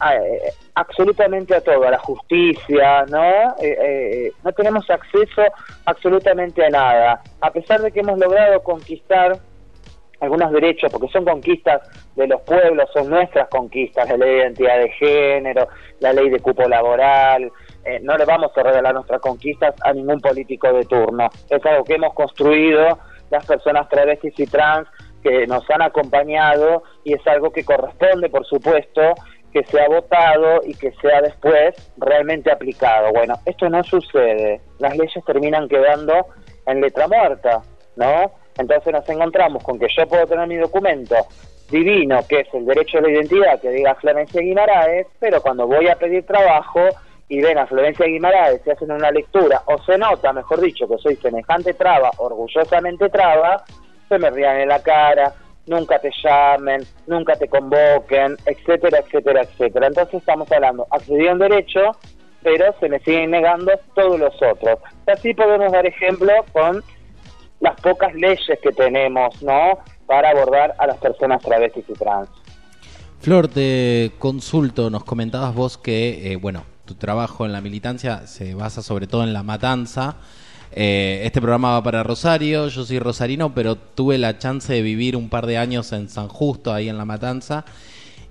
eh, 0.00 0.52
absolutamente 0.74 1.54
a 1.54 1.60
todo, 1.60 1.84
a 1.84 1.90
la 1.92 1.98
justicia, 1.98 3.04
¿no? 3.06 3.22
Eh, 3.60 3.78
eh, 3.80 4.32
no 4.42 4.52
tenemos 4.52 4.88
acceso 4.90 5.42
absolutamente 5.86 6.64
a 6.64 6.70
nada, 6.70 7.22
a 7.40 7.50
pesar 7.52 7.80
de 7.80 7.92
que 7.92 8.00
hemos 8.00 8.18
logrado 8.18 8.60
conquistar 8.62 9.38
algunos 10.20 10.50
derechos, 10.52 10.90
porque 10.90 11.08
son 11.08 11.24
conquistas 11.24 11.82
de 12.16 12.26
los 12.26 12.40
pueblos, 12.42 12.88
son 12.92 13.08
nuestras 13.08 13.48
conquistas, 13.48 14.08
la 14.08 14.16
ley 14.16 14.30
de 14.30 14.38
identidad 14.38 14.78
de 14.78 14.90
género, 14.90 15.68
la 16.00 16.12
ley 16.12 16.28
de 16.28 16.40
cupo 16.40 16.68
laboral, 16.68 17.52
no 18.00 18.16
le 18.16 18.24
vamos 18.24 18.50
a 18.56 18.62
regalar 18.62 18.94
nuestras 18.94 19.20
conquistas 19.20 19.74
a 19.84 19.92
ningún 19.92 20.20
político 20.20 20.72
de 20.72 20.84
turno, 20.86 21.28
es 21.50 21.66
algo 21.66 21.84
que 21.84 21.94
hemos 21.94 22.14
construido 22.14 22.98
las 23.30 23.44
personas 23.44 23.88
travestis 23.88 24.38
y 24.38 24.46
trans 24.46 24.88
que 25.24 25.46
nos 25.46 25.68
han 25.70 25.82
acompañado 25.82 26.82
y 27.02 27.14
es 27.14 27.26
algo 27.26 27.50
que 27.50 27.64
corresponde, 27.64 28.28
por 28.28 28.46
supuesto, 28.46 29.14
que 29.54 29.62
sea 29.66 29.88
votado 29.88 30.62
y 30.64 30.74
que 30.74 30.90
sea 31.00 31.22
después 31.22 31.76
realmente 31.96 32.50
aplicado. 32.50 33.12
Bueno, 33.12 33.36
esto 33.46 33.70
no 33.70 33.84
sucede. 33.84 34.60
Las 34.80 34.96
leyes 34.96 35.24
terminan 35.24 35.68
quedando 35.68 36.26
en 36.66 36.80
letra 36.80 37.06
muerta, 37.06 37.62
¿no? 37.94 38.32
Entonces 38.58 38.92
nos 38.92 39.08
encontramos 39.08 39.62
con 39.62 39.78
que 39.78 39.86
yo 39.96 40.08
puedo 40.08 40.26
tener 40.26 40.48
mi 40.48 40.56
documento 40.56 41.14
divino, 41.70 42.18
que 42.28 42.40
es 42.40 42.48
el 42.52 42.66
derecho 42.66 42.98
a 42.98 43.02
la 43.02 43.10
identidad, 43.10 43.60
que 43.60 43.70
diga 43.70 43.94
Florencia 43.94 44.40
Guimaraes, 44.40 45.06
pero 45.20 45.40
cuando 45.40 45.68
voy 45.68 45.86
a 45.86 45.94
pedir 45.94 46.26
trabajo, 46.26 46.80
y 47.28 47.40
ven 47.40 47.56
a 47.56 47.66
Florencia 47.66 48.06
Guimaraes 48.06 48.60
y 48.66 48.70
hacen 48.70 48.90
una 48.90 49.12
lectura, 49.12 49.62
o 49.66 49.80
se 49.84 49.96
nota, 49.96 50.32
mejor 50.32 50.60
dicho, 50.60 50.88
que 50.88 50.98
soy 50.98 51.16
semejante 51.16 51.74
traba, 51.74 52.10
orgullosamente 52.18 53.08
traba, 53.08 53.64
se 54.08 54.18
me 54.18 54.30
rían 54.30 54.58
en 54.58 54.68
la 54.68 54.82
cara, 54.82 55.32
nunca 55.66 55.98
te 55.98 56.10
llamen, 56.22 56.82
nunca 57.06 57.36
te 57.36 57.48
convoquen, 57.48 58.36
etcétera, 58.46 58.98
etcétera, 58.98 59.42
etcétera. 59.42 59.86
Entonces 59.86 60.14
estamos 60.14 60.50
hablando, 60.52 60.86
accedí 60.90 61.26
a 61.28 61.32
un 61.32 61.38
derecho, 61.38 61.80
pero 62.42 62.74
se 62.78 62.88
me 62.88 62.98
siguen 63.00 63.30
negando 63.30 63.72
todos 63.94 64.18
los 64.18 64.34
otros. 64.42 64.78
Así 65.06 65.34
podemos 65.34 65.72
dar 65.72 65.86
ejemplo 65.86 66.32
con 66.52 66.82
las 67.60 67.80
pocas 67.80 68.14
leyes 68.14 68.58
que 68.62 68.72
tenemos, 68.72 69.42
¿no? 69.42 69.78
Para 70.06 70.30
abordar 70.30 70.74
a 70.78 70.86
las 70.86 70.98
personas 70.98 71.42
travestis 71.42 71.84
y 71.88 71.94
trans. 71.94 72.28
Flor, 73.20 73.48
te 73.48 74.12
consulto, 74.18 74.90
nos 74.90 75.04
comentabas 75.04 75.54
vos 75.54 75.78
que, 75.78 76.32
eh, 76.32 76.36
bueno, 76.36 76.64
tu 76.84 76.94
trabajo 76.94 77.46
en 77.46 77.52
la 77.52 77.62
militancia 77.62 78.26
se 78.26 78.54
basa 78.54 78.82
sobre 78.82 79.06
todo 79.06 79.24
en 79.24 79.32
la 79.32 79.42
matanza. 79.42 80.16
Eh, 80.76 81.22
este 81.24 81.40
programa 81.40 81.72
va 81.72 81.82
para 81.84 82.02
Rosario, 82.02 82.66
yo 82.66 82.84
soy 82.84 82.98
rosarino, 82.98 83.54
pero 83.54 83.76
tuve 83.76 84.18
la 84.18 84.38
chance 84.38 84.72
de 84.72 84.82
vivir 84.82 85.14
un 85.16 85.28
par 85.28 85.46
de 85.46 85.56
años 85.56 85.92
en 85.92 86.08
San 86.08 86.28
Justo, 86.28 86.72
ahí 86.72 86.88
en 86.88 86.98
la 86.98 87.04
matanza. 87.04 87.64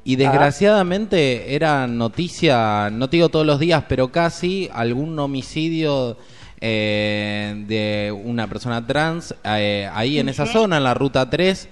Y 0.04 0.18
desgraciadamente 0.18 1.56
era 1.56 1.88
noticia, 1.88 2.90
no 2.92 3.08
digo 3.08 3.30
todos 3.30 3.46
los 3.46 3.60
días, 3.60 3.86
pero 3.88 4.12
casi 4.12 4.70
algún 4.74 5.18
homicidio 5.18 6.18
eh, 6.60 7.64
de 7.68 8.12
una 8.12 8.48
persona 8.48 8.86
trans 8.86 9.34
eh, 9.46 9.90
ahí 9.94 10.20
en 10.20 10.28
esa 10.28 10.46
zona, 10.46 10.78
en 10.78 10.84
la 10.84 10.94
ruta 10.94 11.30
3. 11.30 11.70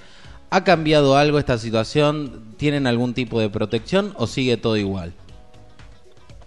¿Ha 0.50 0.64
cambiado 0.64 1.18
algo 1.18 1.40
esta 1.40 1.58
situación? 1.58 2.56
¿Tienen 2.58 2.88
algún 2.88 3.14
tipo 3.14 3.42
de 3.42 3.50
protección 3.50 4.14
o 4.16 4.28
sigue 4.28 4.56
todo 4.56 4.78
igual? 4.78 5.14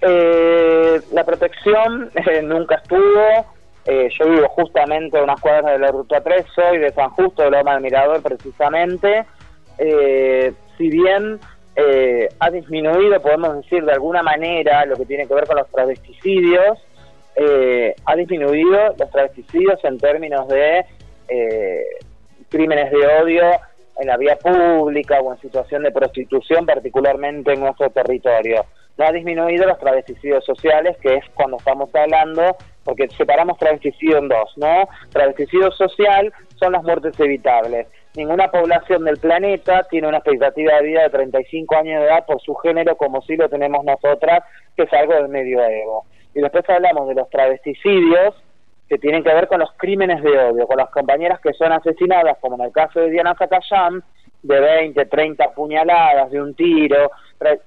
Eh, 0.00 1.00
la 1.12 1.24
protección 1.24 2.10
eh, 2.30 2.42
nunca 2.42 2.76
estuvo. 2.76 3.53
Eh, 3.86 4.08
yo 4.18 4.30
vivo 4.30 4.48
justamente 4.48 5.18
a 5.18 5.22
unas 5.22 5.40
cuadras 5.40 5.72
de 5.72 5.78
la 5.78 5.88
Ruta 5.88 6.22
3, 6.22 6.46
soy 6.54 6.78
de 6.78 6.92
San 6.92 7.10
Justo, 7.10 7.42
de 7.42 7.50
Loma 7.50 7.74
del 7.74 7.82
Mirador 7.82 8.22
precisamente. 8.22 9.26
si 9.76 10.90
bien 10.90 11.38
ha 12.38 12.50
disminuido, 12.50 13.20
podemos 13.20 13.56
decir 13.56 13.84
de 13.84 13.92
alguna 13.92 14.22
manera, 14.22 14.86
lo 14.86 14.96
que 14.96 15.06
tiene 15.06 15.26
que 15.26 15.34
ver 15.34 15.46
con 15.46 15.56
los 15.56 15.68
travesticidios, 15.70 16.78
ha 18.06 18.16
disminuido 18.16 18.94
los 18.98 19.10
travesticidios 19.10 19.84
en 19.84 19.98
términos 19.98 20.48
de 20.48 20.84
crímenes 22.48 22.90
de 22.90 23.06
odio 23.22 23.44
en 23.98 24.06
la 24.06 24.16
vía 24.16 24.36
pública 24.36 25.20
o 25.20 25.32
en 25.32 25.40
situación 25.40 25.82
de 25.82 25.90
prostitución, 25.90 26.64
particularmente 26.64 27.52
en 27.52 27.60
nuestro 27.60 27.90
territorio 27.90 28.64
no 28.96 29.06
ha 29.06 29.12
disminuido 29.12 29.66
los 29.66 29.78
travesticidios 29.78 30.44
sociales, 30.44 30.96
que 30.98 31.16
es 31.16 31.24
cuando 31.34 31.56
estamos 31.56 31.92
hablando, 31.94 32.56
porque 32.84 33.08
separamos 33.10 33.58
travesticidio 33.58 34.18
en 34.18 34.28
dos, 34.28 34.52
¿no? 34.56 34.88
Travesticidio 35.10 35.70
social 35.72 36.32
son 36.56 36.72
las 36.72 36.82
muertes 36.82 37.18
evitables. 37.18 37.86
Ninguna 38.16 38.50
población 38.50 39.04
del 39.04 39.18
planeta 39.18 39.82
tiene 39.90 40.06
una 40.06 40.18
expectativa 40.18 40.76
de 40.76 40.86
vida 40.86 41.02
de 41.02 41.10
35 41.10 41.76
años 41.76 42.00
de 42.00 42.06
edad 42.06 42.26
por 42.26 42.40
su 42.40 42.54
género 42.54 42.96
como 42.96 43.22
si 43.22 43.36
lo 43.36 43.48
tenemos 43.48 43.84
nosotras, 43.84 44.44
que 44.76 44.84
es 44.84 44.92
algo 44.92 45.14
del 45.14 45.28
medioevo. 45.28 46.04
Y 46.34 46.40
después 46.40 46.68
hablamos 46.68 47.08
de 47.08 47.14
los 47.14 47.28
travesticidios, 47.30 48.34
que 48.88 48.98
tienen 48.98 49.24
que 49.24 49.32
ver 49.32 49.48
con 49.48 49.60
los 49.60 49.72
crímenes 49.76 50.22
de 50.22 50.30
odio, 50.30 50.66
con 50.66 50.76
las 50.76 50.90
compañeras 50.90 51.40
que 51.40 51.52
son 51.54 51.72
asesinadas, 51.72 52.38
como 52.40 52.56
en 52.56 52.66
el 52.66 52.72
caso 52.72 53.00
de 53.00 53.10
Diana 53.10 53.34
Zacayán, 53.34 54.04
de 54.42 54.60
20, 54.60 55.06
30 55.06 55.52
puñaladas, 55.54 56.30
de 56.30 56.40
un 56.40 56.54
tiro, 56.54 57.10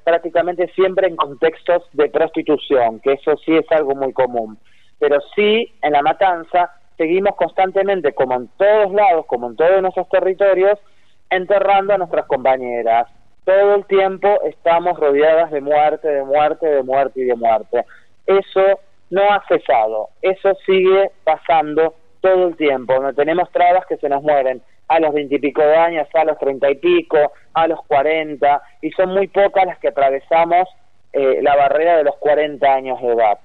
prácticamente 0.03 0.67
siempre 0.75 1.07
en 1.07 1.15
contextos 1.15 1.83
de 1.93 2.07
prostitución, 2.09 2.99
que 2.99 3.13
eso 3.13 3.35
sí 3.43 3.55
es 3.55 3.65
algo 3.71 3.95
muy 3.95 4.13
común. 4.13 4.59
Pero 4.99 5.19
sí, 5.35 5.73
en 5.81 5.93
la 5.93 6.01
matanza, 6.01 6.71
seguimos 6.97 7.35
constantemente, 7.35 8.13
como 8.13 8.35
en 8.35 8.47
todos 8.57 8.91
lados, 8.93 9.25
como 9.27 9.47
en 9.47 9.55
todos 9.55 9.81
nuestros 9.81 10.09
territorios, 10.09 10.79
enterrando 11.29 11.93
a 11.93 11.97
nuestras 11.97 12.25
compañeras. 12.25 13.07
Todo 13.45 13.75
el 13.75 13.85
tiempo 13.85 14.27
estamos 14.43 14.99
rodeadas 14.99 15.51
de 15.51 15.61
muerte, 15.61 16.07
de 16.07 16.23
muerte, 16.23 16.67
de 16.67 16.83
muerte 16.83 17.21
y 17.21 17.25
de 17.25 17.35
muerte. 17.35 17.85
Eso 18.25 18.79
no 19.09 19.21
ha 19.31 19.41
cesado, 19.47 20.09
eso 20.21 20.53
sigue 20.65 21.11
pasando 21.23 21.93
todo 22.19 22.47
el 22.47 22.57
tiempo, 22.57 22.99
no 22.99 23.13
tenemos 23.13 23.49
trabas 23.51 23.85
que 23.85 23.95
se 23.97 24.09
nos 24.09 24.21
mueren 24.21 24.61
a 24.89 24.99
los 24.99 25.13
veintipico 25.13 25.61
de 25.61 25.75
años, 25.75 26.07
a 26.13 26.25
los 26.25 26.37
treinta 26.39 26.69
y 26.69 26.75
pico, 26.75 27.31
a 27.53 27.67
los 27.67 27.79
cuarenta, 27.87 28.61
y 28.81 28.91
son 28.91 29.13
muy 29.13 29.27
pocas 29.27 29.65
las 29.65 29.79
que 29.79 29.89
atravesamos 29.89 30.67
eh, 31.13 31.39
la 31.41 31.55
barrera 31.55 31.97
de 31.97 32.03
los 32.03 32.15
cuarenta 32.17 32.73
años 32.73 33.01
de 33.01 33.13
edad. 33.13 33.39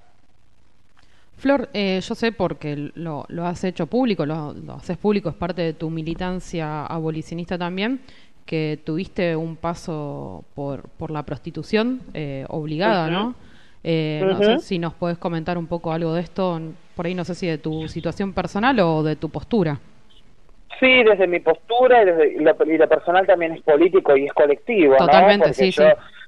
Flor, 1.43 1.69
eh, 1.75 1.99
yo 2.01 2.15
sé 2.15 2.31
porque 2.31 2.93
lo, 2.95 3.25
lo 3.27 3.45
has 3.45 3.65
hecho 3.65 3.89
público, 3.89 4.25
lo, 4.25 4.55
haces 4.77 4.97
público, 4.97 5.29
es 5.29 5.35
parte 5.35 5.61
de 5.63 5.73
tu 5.73 5.91
militancia 5.91 6.87
abolicionista 6.87 7.59
también, 7.59 7.99
que 8.47 8.79
tuviste 8.85 9.35
un 9.35 9.57
paso 9.57 10.45
por, 10.55 10.89
por 10.91 11.11
la 11.11 11.25
prostitución 11.25 12.01
eh, 12.15 12.45
obligada, 12.49 13.09
¿no? 13.11 13.35
No 13.83 14.39
sé 14.39 14.61
si 14.61 14.79
nos 14.79 14.95
puedes 14.95 15.19
comentar 15.19 15.59
un 15.59 15.67
poco 15.67 15.91
algo 15.91 16.15
de 16.15 16.21
esto, 16.21 16.61
por 16.95 17.07
ahí 17.07 17.15
no 17.17 17.25
sé 17.25 17.35
si 17.35 17.49
de 17.49 17.59
tu 17.59 17.89
situación 17.89 18.33
personal 18.33 18.79
o 18.79 19.03
de 19.03 19.17
tu 19.17 19.29
postura. 19.29 19.81
Sí, 20.79 21.03
desde 21.03 21.27
mi 21.27 21.41
postura 21.41 22.05
y, 22.05 22.07
desde, 22.07 22.79
la, 22.79 22.87
personal 22.87 23.27
también 23.27 23.55
es 23.55 23.63
político 23.63 24.17
y 24.17 24.27
es 24.27 24.33
colectivo, 24.33 24.97
Totalmente, 24.97 25.49
¿no? 25.49 25.55
sí, 25.55 25.73
yo 25.73 25.87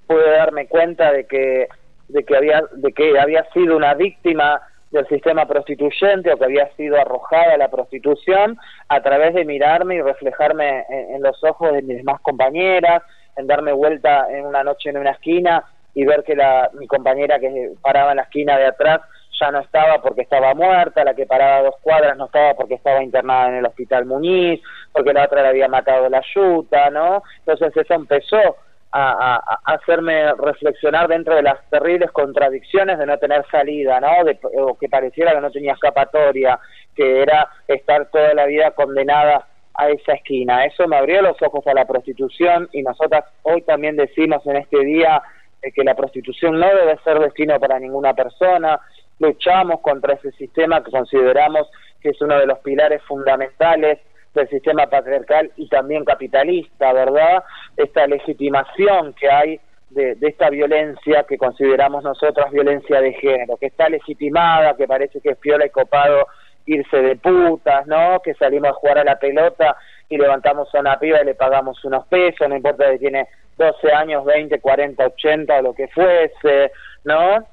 pude 0.09 0.29
darme 0.29 0.67
cuenta 0.67 1.13
de 1.13 1.25
que 1.27 1.69
de 2.09 2.25
que 2.25 2.37
había 2.37 2.65
de 2.73 2.93
que 2.93 3.17
había 3.19 3.45
sido 3.53 3.77
una 3.77 3.95
víctima 3.95 4.61
del 4.95 5.09
sistema 5.09 5.47
prostituyente 5.47 6.33
o 6.33 6.39
que 6.39 6.45
había 6.45 6.69
sido 6.77 6.99
arrojada 6.99 7.55
a 7.55 7.59
la 7.59 7.69
prostitución 7.69 8.57
a 8.89 9.03
través 9.03 9.35
de 9.35 9.45
mirarme 9.45 9.97
y 9.97 10.03
reflejarme 10.03 10.85
en, 10.89 11.21
los 11.21 11.43
ojos 11.43 11.73
de 11.73 11.83
mis 11.83 11.97
demás 11.99 12.21
compañeras, 12.21 13.03
en 13.37 13.47
darme 13.49 13.73
vuelta 13.73 14.27
en 14.31 14.47
una 14.47 14.63
noche 14.63 14.91
en 14.91 14.99
una 14.99 15.11
esquina 15.11 15.65
y 15.95 16.05
ver 16.05 16.23
que 16.23 16.37
la 16.37 16.71
mi 16.75 16.87
compañera 16.87 17.41
que 17.41 17.73
paraba 17.83 18.13
en 18.13 18.19
la 18.19 18.23
esquina 18.23 18.57
de 18.57 18.67
atrás 18.67 19.01
ya 19.41 19.51
no 19.51 19.61
estaba 19.61 20.01
porque 20.01 20.23
estaba 20.23 20.55
muerta, 20.55 21.03
la 21.03 21.15
que 21.15 21.27
paraba 21.27 21.65
dos 21.65 21.75
cuadras 21.83 22.17
no 22.17 22.27
estaba 22.27 22.55
porque 22.55 22.75
estaba 22.75 23.03
internada 23.03 23.49
en 23.49 23.57
el 23.57 23.67
hospital 23.67 24.07
Muñiz, 24.07 24.63
porque 24.93 25.13
la 25.13 25.25
otra 25.25 25.43
le 25.43 25.49
había 25.49 25.67
matado 25.67 26.09
la 26.09 26.23
yuta, 26.35 26.89
¿no? 26.91 27.25
Entonces 27.41 27.77
eso 27.77 27.95
empezó 27.95 28.57
a, 28.97 29.59
hacerme 29.65 30.33
reflexionar 30.35 31.09
dentro 31.09 31.35
de 31.35 31.43
las 31.43 31.59
terribles 31.69 32.13
contradicciones 32.13 32.99
de 32.99 33.07
no 33.07 33.19
tener 33.19 33.45
salida, 33.51 34.01
¿no? 34.01 34.25
De, 34.25 34.39
o 34.57 34.79
que 34.79 34.89
pareciera 34.89 35.33
que 35.35 35.41
no 35.41 35.51
tenía 35.51 35.73
escapatoria, 35.73 36.61
que 36.95 37.23
era 37.23 37.49
estar 37.67 38.07
toda 38.11 38.35
la 38.35 38.47
vida 38.47 38.71
condenada 38.71 39.47
a 39.75 39.89
esa 39.89 40.13
esquina. 40.13 40.65
Eso 40.65 40.87
me 40.87 40.97
abrió 40.97 41.23
los 41.23 41.37
ojos 41.43 41.67
a 41.67 41.75
la 41.75 41.85
prostitución 41.85 42.69
y 42.73 42.83
nosotras 42.83 43.25
hoy 43.43 43.63
también 43.63 43.97
decimos 43.97 44.47
en 44.47 44.57
este 44.57 44.79
día 44.85 45.21
eh, 45.61 45.73
que 45.73 45.83
la 45.83 45.97
prostitución 45.97 46.61
no 46.61 46.69
debe 46.69 46.97
ser 47.03 47.19
destino 47.19 47.59
para 47.59 47.81
ninguna 47.81 48.15
persona, 48.15 48.79
luchamos 49.19 49.81
contra 49.81 50.15
ese 50.15 50.31
sistema 50.33 50.85
que 50.85 50.93
consideramos 50.93 51.69
que 52.01 52.11
es 52.11 52.21
uno 52.21 52.39
de 52.39 52.47
los 52.47 52.61
pilares 52.61 53.03
fundamentales 53.03 53.99
del 54.35 54.49
sistema 54.49 54.87
patriarcal 54.87 55.51
y 55.57 55.69
también 55.69 56.05
capitalista, 56.05 56.93
¿verdad? 56.93 57.45
Esta 57.77 58.07
legitimación 58.07 59.15
que 59.15 59.31
hay 59.31 59.61
de, 59.91 60.17
esta 60.21 60.51
violencia 60.51 61.25
que 61.25 61.39
consideramos 61.39 62.03
nosotros 62.03 62.51
violencia 62.51 63.01
de 63.01 63.13
género, 63.15 63.57
que 63.57 63.67
está 63.67 63.89
legitimada, 63.89 64.77
que 64.77 64.89
parece 64.89 65.21
que 65.21 65.31
es 65.31 65.39
piola 65.39 65.67
y 65.67 65.71
copado 65.71 66.27
irse 66.67 66.97
de 66.97 67.17
putas, 67.17 67.87
¿no? 67.87 68.21
Que 68.21 68.35
salimos 68.35 68.71
a 68.71 68.75
jugar 68.75 68.99
a 68.99 69.05
la 69.05 69.19
pelota 69.19 69.77
y 70.09 70.19
levantamos 70.19 70.75
a 70.75 70.81
una 70.81 70.99
piba 70.99 71.21
y 71.21 71.27
le 71.27 71.35
pagamos 71.35 71.85
unos 71.85 72.07
pesos, 72.07 72.49
no 72.49 72.57
importa 72.57 72.91
si 72.93 72.99
tiene 72.99 73.29
12 73.57 73.93
años, 73.93 74.25
20, 74.25 74.59
40, 74.61 75.07
80 75.07 75.59
o 75.59 75.63
lo 75.63 75.75
que 75.75 75.89
fuese, 75.89 76.73
¿no? 77.05 77.47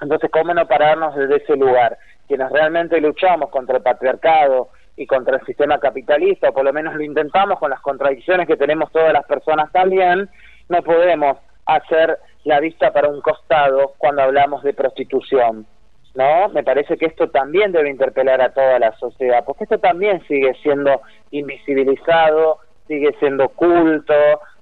Entonces, 0.00 0.30
¿cómo 0.30 0.52
no 0.54 0.66
pararnos 0.66 1.14
desde 1.16 1.36
ese 1.36 1.56
lugar? 1.56 1.98
Quienes 2.26 2.50
realmente 2.50 3.00
luchamos 3.00 3.48
contra 3.50 3.78
el 3.78 3.82
patriarcado 3.82 4.70
y 4.98 5.06
contra 5.06 5.36
el 5.36 5.46
sistema 5.46 5.78
capitalista, 5.78 6.50
o 6.50 6.52
por 6.52 6.64
lo 6.64 6.72
menos 6.72 6.94
lo 6.94 7.02
intentamos 7.02 7.58
con 7.58 7.70
las 7.70 7.80
contradicciones 7.80 8.46
que 8.46 8.56
tenemos 8.56 8.90
todas 8.90 9.12
las 9.12 9.24
personas 9.26 9.70
también, 9.72 10.28
no 10.68 10.82
podemos 10.82 11.38
hacer 11.66 12.18
la 12.44 12.60
vista 12.60 12.92
para 12.92 13.08
un 13.08 13.20
costado 13.20 13.94
cuando 13.96 14.22
hablamos 14.22 14.62
de 14.62 14.74
prostitución. 14.74 15.66
¿No? 16.14 16.48
Me 16.48 16.64
parece 16.64 16.96
que 16.96 17.06
esto 17.06 17.28
también 17.30 17.70
debe 17.70 17.90
interpelar 17.90 18.40
a 18.40 18.52
toda 18.52 18.80
la 18.80 18.92
sociedad, 18.98 19.44
porque 19.44 19.64
esto 19.64 19.78
también 19.78 20.20
sigue 20.26 20.52
siendo 20.62 21.00
invisibilizado, 21.30 22.58
sigue 22.88 23.14
siendo 23.20 23.44
oculto, 23.44 24.14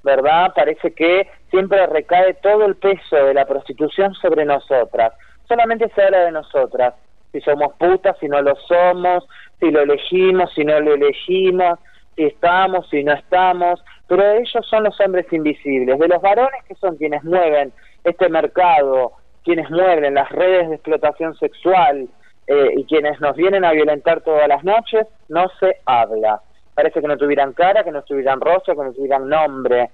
¿verdad? 0.02 0.52
Parece 0.54 0.92
que 0.92 1.30
siempre 1.50 1.86
recae 1.86 2.34
todo 2.34 2.66
el 2.66 2.76
peso 2.76 3.16
de 3.16 3.32
la 3.32 3.46
prostitución 3.46 4.12
sobre 4.14 4.44
nosotras 4.44 5.14
solamente 5.48 5.88
se 5.94 6.02
habla 6.02 6.24
de 6.24 6.32
nosotras, 6.32 6.94
si 7.38 7.44
somos 7.44 7.74
putas, 7.74 8.16
si 8.18 8.28
no 8.28 8.40
lo 8.40 8.54
somos, 8.56 9.26
si 9.60 9.70
lo 9.70 9.80
elegimos, 9.82 10.52
si 10.54 10.64
no 10.64 10.80
lo 10.80 10.94
elegimos, 10.94 11.78
si 12.14 12.24
estamos, 12.24 12.88
si 12.88 13.04
no 13.04 13.12
estamos, 13.12 13.84
pero 14.06 14.22
ellos 14.32 14.66
son 14.68 14.84
los 14.84 14.98
hombres 15.00 15.30
invisibles, 15.32 15.98
de 15.98 16.08
los 16.08 16.22
varones 16.22 16.64
que 16.66 16.74
son 16.76 16.96
quienes 16.96 17.22
mueven 17.24 17.72
este 18.04 18.28
mercado 18.28 19.12
quienes 19.46 19.70
mueven 19.70 20.14
las 20.14 20.28
redes 20.30 20.68
de 20.68 20.74
explotación 20.74 21.36
sexual 21.36 22.08
eh, 22.48 22.70
y 22.76 22.84
quienes 22.84 23.20
nos 23.20 23.36
vienen 23.36 23.64
a 23.64 23.70
violentar 23.70 24.20
todas 24.22 24.48
las 24.48 24.64
noches, 24.64 25.06
no 25.28 25.46
se 25.60 25.76
habla. 25.86 26.40
Parece 26.74 27.00
que 27.00 27.06
no 27.06 27.16
tuvieran 27.16 27.52
cara, 27.52 27.84
que 27.84 27.92
no 27.92 28.02
tuvieran 28.02 28.40
rostro, 28.40 28.74
que 28.74 28.82
no 28.82 28.92
tuvieran 28.92 29.28
nombre. 29.28 29.90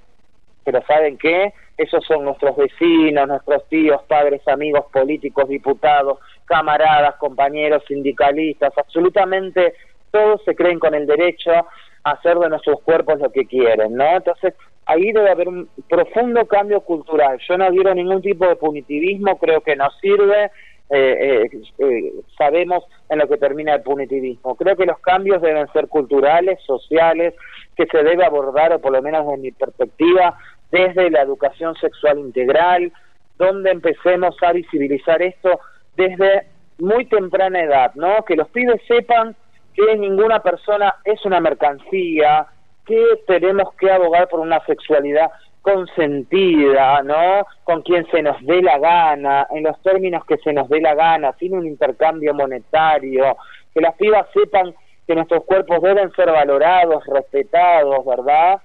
Pero 0.64 0.80
¿saben 0.86 1.18
qué? 1.18 1.52
Esos 1.76 2.02
son 2.06 2.24
nuestros 2.24 2.56
vecinos, 2.56 3.28
nuestros 3.28 3.68
tíos, 3.68 4.00
padres, 4.08 4.40
amigos, 4.48 4.86
políticos, 4.90 5.46
diputados, 5.50 6.18
camaradas, 6.52 7.16
compañeros, 7.16 7.82
sindicalistas, 7.88 8.76
absolutamente 8.76 9.72
todos 10.10 10.44
se 10.44 10.54
creen 10.54 10.78
con 10.78 10.92
el 10.92 11.06
derecho 11.06 11.50
a 11.50 12.10
hacer 12.10 12.36
de 12.36 12.50
nuestros 12.50 12.82
cuerpos 12.82 13.18
lo 13.18 13.32
que 13.32 13.46
quieren, 13.46 13.94
¿no? 13.94 14.16
Entonces, 14.16 14.52
ahí 14.84 15.12
debe 15.12 15.30
haber 15.30 15.48
un 15.48 15.70
profundo 15.88 16.44
cambio 16.44 16.82
cultural. 16.82 17.38
Yo 17.48 17.56
no 17.56 17.70
quiero 17.70 17.94
ningún 17.94 18.20
tipo 18.20 18.46
de 18.46 18.56
punitivismo, 18.56 19.38
creo 19.38 19.62
que 19.62 19.76
no 19.76 19.88
sirve, 20.02 20.50
eh, 20.90 21.46
eh, 21.50 21.60
eh, 21.78 22.12
sabemos 22.36 22.84
en 23.08 23.20
lo 23.20 23.26
que 23.26 23.38
termina 23.38 23.76
el 23.76 23.82
punitivismo. 23.82 24.54
Creo 24.56 24.76
que 24.76 24.84
los 24.84 24.98
cambios 24.98 25.40
deben 25.40 25.72
ser 25.72 25.88
culturales, 25.88 26.58
sociales, 26.66 27.32
que 27.74 27.86
se 27.86 28.02
debe 28.02 28.26
abordar, 28.26 28.74
o 28.74 28.78
por 28.78 28.92
lo 28.92 29.00
menos 29.00 29.24
desde 29.24 29.38
mi 29.38 29.52
perspectiva, 29.52 30.36
desde 30.70 31.10
la 31.10 31.22
educación 31.22 31.74
sexual 31.76 32.18
integral, 32.18 32.92
donde 33.38 33.70
empecemos 33.70 34.36
a 34.42 34.52
visibilizar 34.52 35.22
esto 35.22 35.58
desde 35.96 36.46
muy 36.78 37.06
temprana 37.06 37.60
edad, 37.60 37.92
¿no? 37.94 38.24
Que 38.24 38.36
los 38.36 38.48
pibes 38.48 38.80
sepan 38.86 39.36
que 39.74 39.96
ninguna 39.96 40.40
persona 40.40 40.96
es 41.04 41.24
una 41.24 41.40
mercancía, 41.40 42.46
que 42.84 43.20
tenemos 43.26 43.74
que 43.74 43.90
abogar 43.90 44.28
por 44.28 44.40
una 44.40 44.60
sexualidad 44.66 45.30
consentida, 45.62 47.02
¿no? 47.02 47.46
Con 47.64 47.82
quien 47.82 48.04
se 48.10 48.22
nos 48.22 48.36
dé 48.44 48.60
la 48.62 48.78
gana, 48.78 49.46
en 49.50 49.62
los 49.62 49.80
términos 49.82 50.24
que 50.26 50.36
se 50.38 50.52
nos 50.52 50.68
dé 50.68 50.80
la 50.80 50.94
gana, 50.94 51.32
sin 51.38 51.54
un 51.54 51.66
intercambio 51.66 52.34
monetario, 52.34 53.36
que 53.72 53.80
las 53.80 53.94
pibas 53.94 54.26
sepan 54.34 54.74
que 55.06 55.14
nuestros 55.14 55.44
cuerpos 55.44 55.80
deben 55.80 56.10
ser 56.12 56.30
valorados, 56.30 57.04
respetados, 57.06 58.04
¿verdad? 58.04 58.60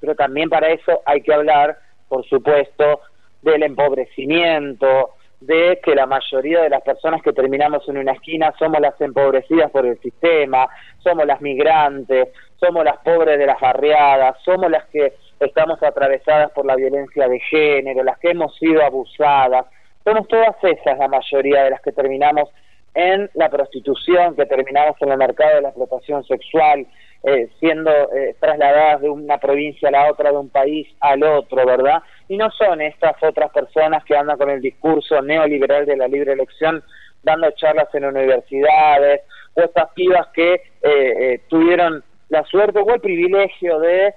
Pero 0.00 0.14
también 0.14 0.50
para 0.50 0.68
eso 0.68 1.02
hay 1.06 1.20
que 1.22 1.32
hablar, 1.32 1.78
por 2.08 2.24
supuesto, 2.26 3.00
del 3.42 3.62
empobrecimiento, 3.62 5.10
de 5.46 5.80
que 5.82 5.94
la 5.94 6.06
mayoría 6.06 6.62
de 6.62 6.70
las 6.70 6.82
personas 6.82 7.22
que 7.22 7.32
terminamos 7.32 7.88
en 7.88 7.98
una 7.98 8.12
esquina 8.12 8.52
somos 8.58 8.80
las 8.80 8.98
empobrecidas 9.00 9.70
por 9.70 9.86
el 9.86 9.98
sistema, 10.00 10.68
somos 11.02 11.26
las 11.26 11.40
migrantes, 11.40 12.28
somos 12.56 12.84
las 12.84 12.98
pobres 12.98 13.38
de 13.38 13.46
las 13.46 13.60
barriadas, 13.60 14.36
somos 14.44 14.70
las 14.70 14.86
que 14.86 15.14
estamos 15.40 15.82
atravesadas 15.82 16.50
por 16.52 16.64
la 16.64 16.76
violencia 16.76 17.28
de 17.28 17.40
género, 17.40 18.02
las 18.02 18.18
que 18.18 18.30
hemos 18.30 18.56
sido 18.56 18.82
abusadas, 18.82 19.66
somos 20.02 20.26
todas 20.28 20.56
esas 20.62 20.98
la 20.98 21.08
mayoría 21.08 21.64
de 21.64 21.70
las 21.70 21.80
que 21.82 21.92
terminamos 21.92 22.48
en 22.94 23.28
la 23.34 23.48
prostitución, 23.48 24.36
que 24.36 24.46
terminamos 24.46 24.96
en 25.00 25.10
el 25.10 25.18
mercado 25.18 25.56
de 25.56 25.62
la 25.62 25.68
explotación 25.68 26.24
sexual, 26.24 26.86
eh, 27.24 27.48
siendo 27.58 27.90
eh, 27.90 28.36
trasladadas 28.38 29.00
de 29.00 29.10
una 29.10 29.38
provincia 29.38 29.88
a 29.88 29.92
la 29.92 30.10
otra, 30.10 30.30
de 30.30 30.38
un 30.38 30.50
país 30.50 30.86
al 31.00 31.22
otro, 31.22 31.66
¿verdad? 31.66 32.02
Y 32.28 32.36
no 32.36 32.50
son 32.50 32.80
estas 32.80 33.22
otras 33.22 33.50
personas 33.50 34.04
que 34.04 34.16
andan 34.16 34.38
con 34.38 34.50
el 34.50 34.60
discurso 34.60 35.20
neoliberal 35.22 35.86
de 35.86 35.96
la 35.96 36.08
libre 36.08 36.32
elección 36.32 36.82
dando 37.22 37.50
charlas 37.52 37.88
en 37.94 38.04
universidades, 38.04 39.22
o 39.54 39.62
estas 39.62 39.90
pibas 39.94 40.26
que 40.34 40.60
eh, 40.82 41.40
tuvieron 41.48 42.02
la 42.28 42.44
suerte 42.44 42.80
o 42.80 42.94
el 42.94 43.00
privilegio 43.00 43.78
de 43.80 44.14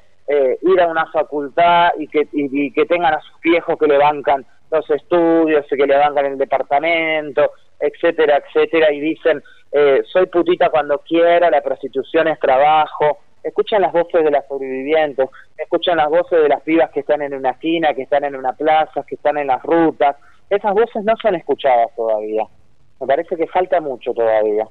ir 0.61 0.81
a 0.81 0.87
una 0.87 1.05
facultad 1.05 1.91
y 1.97 2.07
que, 2.07 2.27
y 2.33 2.71
que 2.73 2.85
tengan 2.85 3.13
a 3.13 3.21
sus 3.21 3.39
viejos 3.39 3.77
que 3.79 3.87
le 3.87 3.97
bancan 3.97 4.45
los 4.71 4.89
estudios 4.89 5.65
y 5.71 5.77
que 5.77 5.87
le 5.87 5.97
bancan 5.97 6.25
el 6.25 6.37
departamento, 6.37 7.51
etcétera, 7.79 8.37
etcétera, 8.37 8.91
y 8.91 8.99
dicen, 8.99 9.41
eh, 9.71 10.01
soy 10.11 10.25
putita 10.27 10.69
cuando 10.69 10.99
quiera, 10.99 11.49
la 11.49 11.61
prostitución 11.61 12.27
es 12.27 12.39
trabajo. 12.39 13.19
Escuchan 13.47 13.81
las 13.81 13.93
voces 13.93 14.23
de 14.23 14.31
las 14.31 14.47
sobrevivientes, 14.47 15.29
escuchan 15.57 15.97
las 15.97 16.09
voces 16.09 16.41
de 16.41 16.49
las 16.49 16.61
pibas 16.61 16.91
que 16.91 16.99
están 16.99 17.21
en 17.21 17.33
una 17.33 17.51
esquina, 17.51 17.93
que 17.93 18.03
están 18.03 18.23
en 18.25 18.35
una 18.35 18.53
plaza, 18.53 19.03
que 19.07 19.15
están 19.15 19.37
en 19.37 19.47
las 19.47 19.63
rutas. 19.63 20.15
Esas 20.49 20.73
voces 20.73 21.03
no 21.03 21.13
son 21.21 21.35
escuchadas 21.35 21.89
todavía. 21.95 22.43
Me 22.99 23.07
parece 23.07 23.35
que 23.35 23.47
falta 23.47 23.79
mucho 23.79 24.13
todavía. 24.13 24.67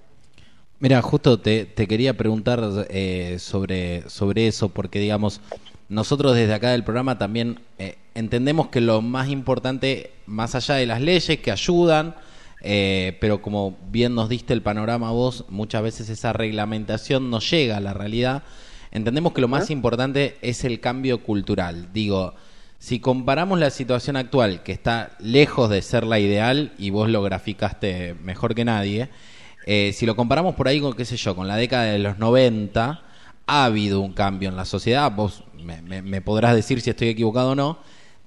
Mira, 0.79 1.01
justo 1.01 1.41
te, 1.41 1.65
te 1.65 1.87
quería 1.87 2.15
preguntar 2.15 2.61
eh, 2.91 3.37
sobre, 3.39 4.03
sobre 4.11 4.47
eso, 4.47 4.69
porque 4.69 4.99
digamos, 4.99 5.41
nosotros 5.89 6.35
desde 6.35 6.53
acá 6.53 6.73
del 6.73 6.85
programa 6.85 7.17
también 7.17 7.61
eh, 7.79 7.97
entendemos 8.15 8.69
que 8.69 8.83
lo 8.83 9.01
más 9.01 9.29
importante, 9.29 10.11
más 10.27 10.55
allá 10.55 10.75
de 10.75 10.87
las 10.87 11.01
leyes 11.01 11.39
que 11.41 11.51
ayudan, 11.51 12.15
eh, 12.61 13.17
pero 13.21 13.41
como 13.41 13.77
bien 13.91 14.15
nos 14.15 14.29
diste 14.29 14.53
el 14.53 14.62
panorama 14.62 15.12
vos, 15.12 15.45
muchas 15.49 15.83
veces 15.83 16.09
esa 16.09 16.33
reglamentación 16.33 17.31
no 17.31 17.39
llega 17.41 17.77
a 17.77 17.81
la 17.81 17.95
realidad. 17.95 18.43
Entendemos 18.97 19.35
que 19.35 19.43
lo 19.43 19.49
más 19.49 19.69
importante 19.71 20.39
es 20.41 20.65
el 20.65 20.81
cambio 20.81 21.23
cultural. 21.23 21.89
Digo, 21.93 22.33
si 22.79 22.99
comparamos 22.99 23.59
la 23.59 23.69
situación 23.69 24.17
actual, 24.17 24.63
que 24.63 24.73
está 24.73 25.11
lejos 25.19 25.69
de 25.69 25.83
ser 25.83 26.05
la 26.05 26.19
ideal, 26.19 26.73
y 26.79 26.89
vos 26.89 27.11
lo 27.11 27.23
graficaste 27.23 28.15
mejor 28.23 28.55
que 28.55 28.65
nadie, 28.65 29.11
eh, 29.67 29.93
si 29.93 30.07
lo 30.07 30.17
comparamos 30.17 30.55
por 30.55 30.67
ahí 30.67 30.81
con, 30.81 30.95
qué 30.95 31.05
sé 31.05 31.19
yo, 31.19 31.37
con 31.37 31.47
la 31.47 31.57
década 31.57 31.85
de 31.85 31.99
los 31.99 32.17
90, 32.17 33.03
ha 33.47 33.65
habido 33.67 34.01
un 34.01 34.15
cambio 34.15 34.49
en 34.49 34.57
la 34.57 34.65
sociedad, 34.65 35.13
vos 35.13 35.45
me 35.63 36.23
podrás 36.23 36.55
decir 36.55 36.81
si 36.81 36.89
estoy 36.89 37.09
equivocado 37.09 37.51
o 37.51 37.55
no, 37.55 37.79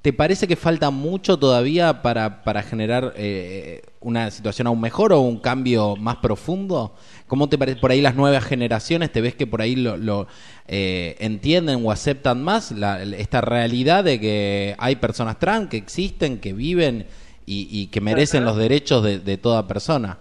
¿Te 0.02 0.14
parece 0.14 0.48
que 0.48 0.56
falta 0.56 0.92
mucho 0.92 1.38
todavía 1.38 2.02
para, 2.02 2.42
para 2.44 2.62
generar 2.64 3.12
eh, 3.18 3.82
una 4.00 4.32
situación 4.32 4.68
aún 4.68 4.80
mejor 4.80 5.12
o 5.12 5.20
un 5.20 5.40
cambio 5.42 5.98
más 5.98 6.18
profundo? 6.18 6.96
¿Cómo 7.28 7.50
te 7.50 7.58
parece 7.58 7.82
por 7.82 7.92
ahí 7.92 8.00
las 8.00 8.16
nuevas 8.16 8.46
generaciones? 8.46 9.12
¿Te 9.12 9.20
ves 9.20 9.36
que 9.36 9.46
por 9.46 9.62
ahí 9.62 9.76
lo, 9.76 10.28
eh, 10.70 11.18
entienden 11.20 11.86
o 11.86 11.92
aceptan 11.92 12.42
más 12.42 12.74
esta 13.18 13.42
realidad 13.42 14.06
de 14.06 14.22
que 14.22 14.76
hay 14.78 14.96
personas 14.96 15.38
trans 15.38 15.68
que 15.68 15.76
existen, 15.76 16.40
que 16.40 16.54
viven 16.54 17.06
y, 17.46 17.88
que 17.88 18.00
merecen 18.00 18.46
los 18.46 18.56
derechos 18.56 19.04
de, 19.04 19.38
toda 19.38 19.68
persona? 19.68 20.18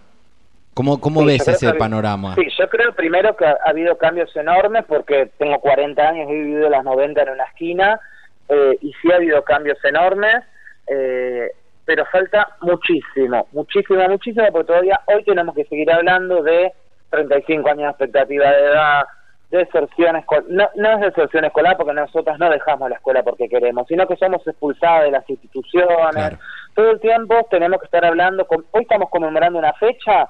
¿Cómo, 0.74 1.00
cómo 1.00 1.24
ves 1.24 1.46
ese 1.46 1.72
panorama? 1.74 2.34
Sí, 2.34 2.48
yo 2.58 2.68
creo 2.68 2.92
primero 2.96 3.36
que 3.36 3.44
ha, 3.44 3.56
habido 3.64 3.96
cambios 3.96 4.34
enormes 4.34 4.84
porque 4.88 5.30
tengo 5.38 5.60
40 5.60 6.02
años, 6.02 6.28
he 6.28 6.34
vivido 6.34 6.68
las 6.68 6.82
90 6.82 7.22
en 7.22 7.28
una 7.28 7.44
esquina 7.44 8.00
eh, 8.48 8.78
y 8.80 8.92
sí 8.94 9.12
ha 9.12 9.16
habido 9.16 9.42
cambios 9.42 9.78
enormes, 9.84 10.36
eh, 10.86 11.50
pero 11.84 12.04
falta 12.06 12.56
muchísimo, 12.60 13.48
muchísimo, 13.52 14.08
muchísimo, 14.08 14.46
porque 14.52 14.66
todavía 14.66 15.00
hoy 15.06 15.24
tenemos 15.24 15.54
que 15.54 15.64
seguir 15.64 15.90
hablando 15.90 16.42
de 16.42 16.72
35 17.10 17.68
años 17.68 17.84
de 17.84 17.90
expectativa 17.90 18.50
de 18.50 18.64
edad, 18.64 19.04
de 19.50 19.58
deserción 19.58 20.16
escolar, 20.16 20.44
no, 20.48 20.68
no 20.74 20.92
es 20.92 21.00
deserción 21.00 21.44
escolar 21.46 21.76
porque 21.76 21.94
nosotros 21.94 22.38
no 22.38 22.50
dejamos 22.50 22.90
la 22.90 22.96
escuela 22.96 23.22
porque 23.22 23.48
queremos, 23.48 23.86
sino 23.86 24.06
que 24.06 24.16
somos 24.16 24.46
expulsadas 24.46 25.04
de 25.04 25.10
las 25.12 25.28
instituciones, 25.30 26.38
todo 26.74 26.90
el 26.90 27.00
tiempo 27.00 27.46
tenemos 27.50 27.80
que 27.80 27.86
estar 27.86 28.04
hablando, 28.04 28.46
con, 28.46 28.64
hoy 28.72 28.82
estamos 28.82 29.08
conmemorando 29.08 29.58
una 29.58 29.72
fecha 29.74 30.28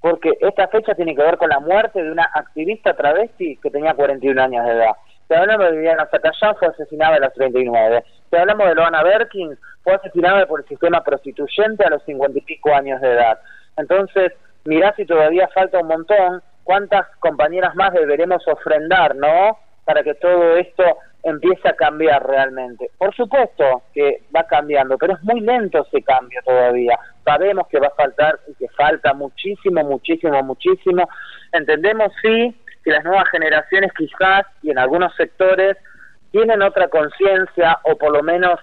porque 0.00 0.32
esta 0.40 0.68
fecha 0.68 0.94
tiene 0.94 1.14
que 1.14 1.22
ver 1.22 1.38
con 1.38 1.48
la 1.48 1.60
muerte 1.60 2.02
de 2.02 2.10
una 2.10 2.28
activista 2.34 2.94
travesti 2.94 3.56
que 3.56 3.70
tenía 3.70 3.94
41 3.94 4.42
años 4.42 4.64
de 4.64 4.72
edad. 4.72 4.92
Si 5.28 5.34
hablamos 5.34 5.66
de 5.66 5.76
Viviana 5.76 6.08
Zacayán, 6.10 6.56
fue 6.56 6.68
asesinada 6.68 7.16
a 7.16 7.20
los 7.20 7.34
39. 7.34 8.02
Si 8.30 8.36
hablamos 8.36 8.66
de 8.66 8.74
Loana 8.74 9.02
Berkins, 9.02 9.58
fue 9.84 9.94
asesinada 9.94 10.46
por 10.46 10.60
el 10.60 10.66
sistema 10.66 11.04
prostituyente 11.04 11.84
a 11.84 11.90
los 11.90 12.02
50 12.04 12.38
y 12.38 12.42
pico 12.42 12.74
años 12.74 13.00
de 13.02 13.12
edad. 13.12 13.38
Entonces, 13.76 14.32
mirá 14.64 14.94
si 14.96 15.04
todavía 15.04 15.48
falta 15.48 15.80
un 15.80 15.88
montón, 15.88 16.42
cuántas 16.64 17.06
compañeras 17.18 17.74
más 17.74 17.92
deberemos 17.92 18.46
ofrendar, 18.48 19.16
¿no? 19.16 19.58
Para 19.84 20.02
que 20.02 20.14
todo 20.14 20.56
esto 20.56 20.84
empiece 21.22 21.68
a 21.68 21.74
cambiar 21.74 22.26
realmente. 22.26 22.90
Por 22.96 23.14
supuesto 23.14 23.82
que 23.92 24.22
va 24.34 24.44
cambiando, 24.44 24.96
pero 24.96 25.14
es 25.14 25.22
muy 25.22 25.40
lento 25.40 25.84
ese 25.86 26.02
cambio 26.02 26.40
todavía. 26.44 26.98
Sabemos 27.24 27.66
que 27.68 27.80
va 27.80 27.88
a 27.88 27.96
faltar 27.96 28.38
y 28.48 28.54
que 28.54 28.68
falta 28.68 29.12
muchísimo, 29.12 29.82
muchísimo, 29.84 30.42
muchísimo. 30.42 31.08
Entendemos, 31.52 32.12
sí, 32.22 32.54
que 32.88 32.94
las 32.94 33.04
nuevas 33.04 33.28
generaciones 33.28 33.92
quizás 33.92 34.46
y 34.62 34.70
en 34.70 34.78
algunos 34.78 35.14
sectores 35.14 35.76
tienen 36.30 36.62
otra 36.62 36.88
conciencia 36.88 37.78
o 37.82 37.98
por 37.98 38.10
lo 38.10 38.22
menos 38.22 38.58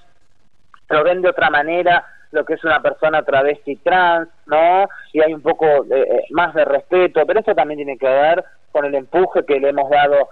lo 0.90 1.04
ven 1.04 1.22
de 1.22 1.30
otra 1.30 1.52
manera 1.52 2.04
lo 2.32 2.44
que 2.44 2.56
es 2.56 2.64
una 2.64 2.82
persona 2.82 3.22
travesti 3.22 3.76
trans, 3.78 4.28
¿no? 4.48 4.90
Y 5.14 5.22
hay 5.22 5.32
un 5.32 5.44
poco 5.44 5.68
eh, 5.92 6.24
más 6.32 6.56
de 6.56 6.66
respeto, 6.66 7.24
pero 7.28 7.40
eso 7.40 7.54
también 7.54 7.78
tiene 7.78 8.00
que 8.00 8.08
ver 8.08 8.44
con 8.72 8.84
el 8.86 8.96
empuje 8.96 9.46
que 9.46 9.60
le 9.60 9.70
hemos 9.70 9.92
dado 9.92 10.30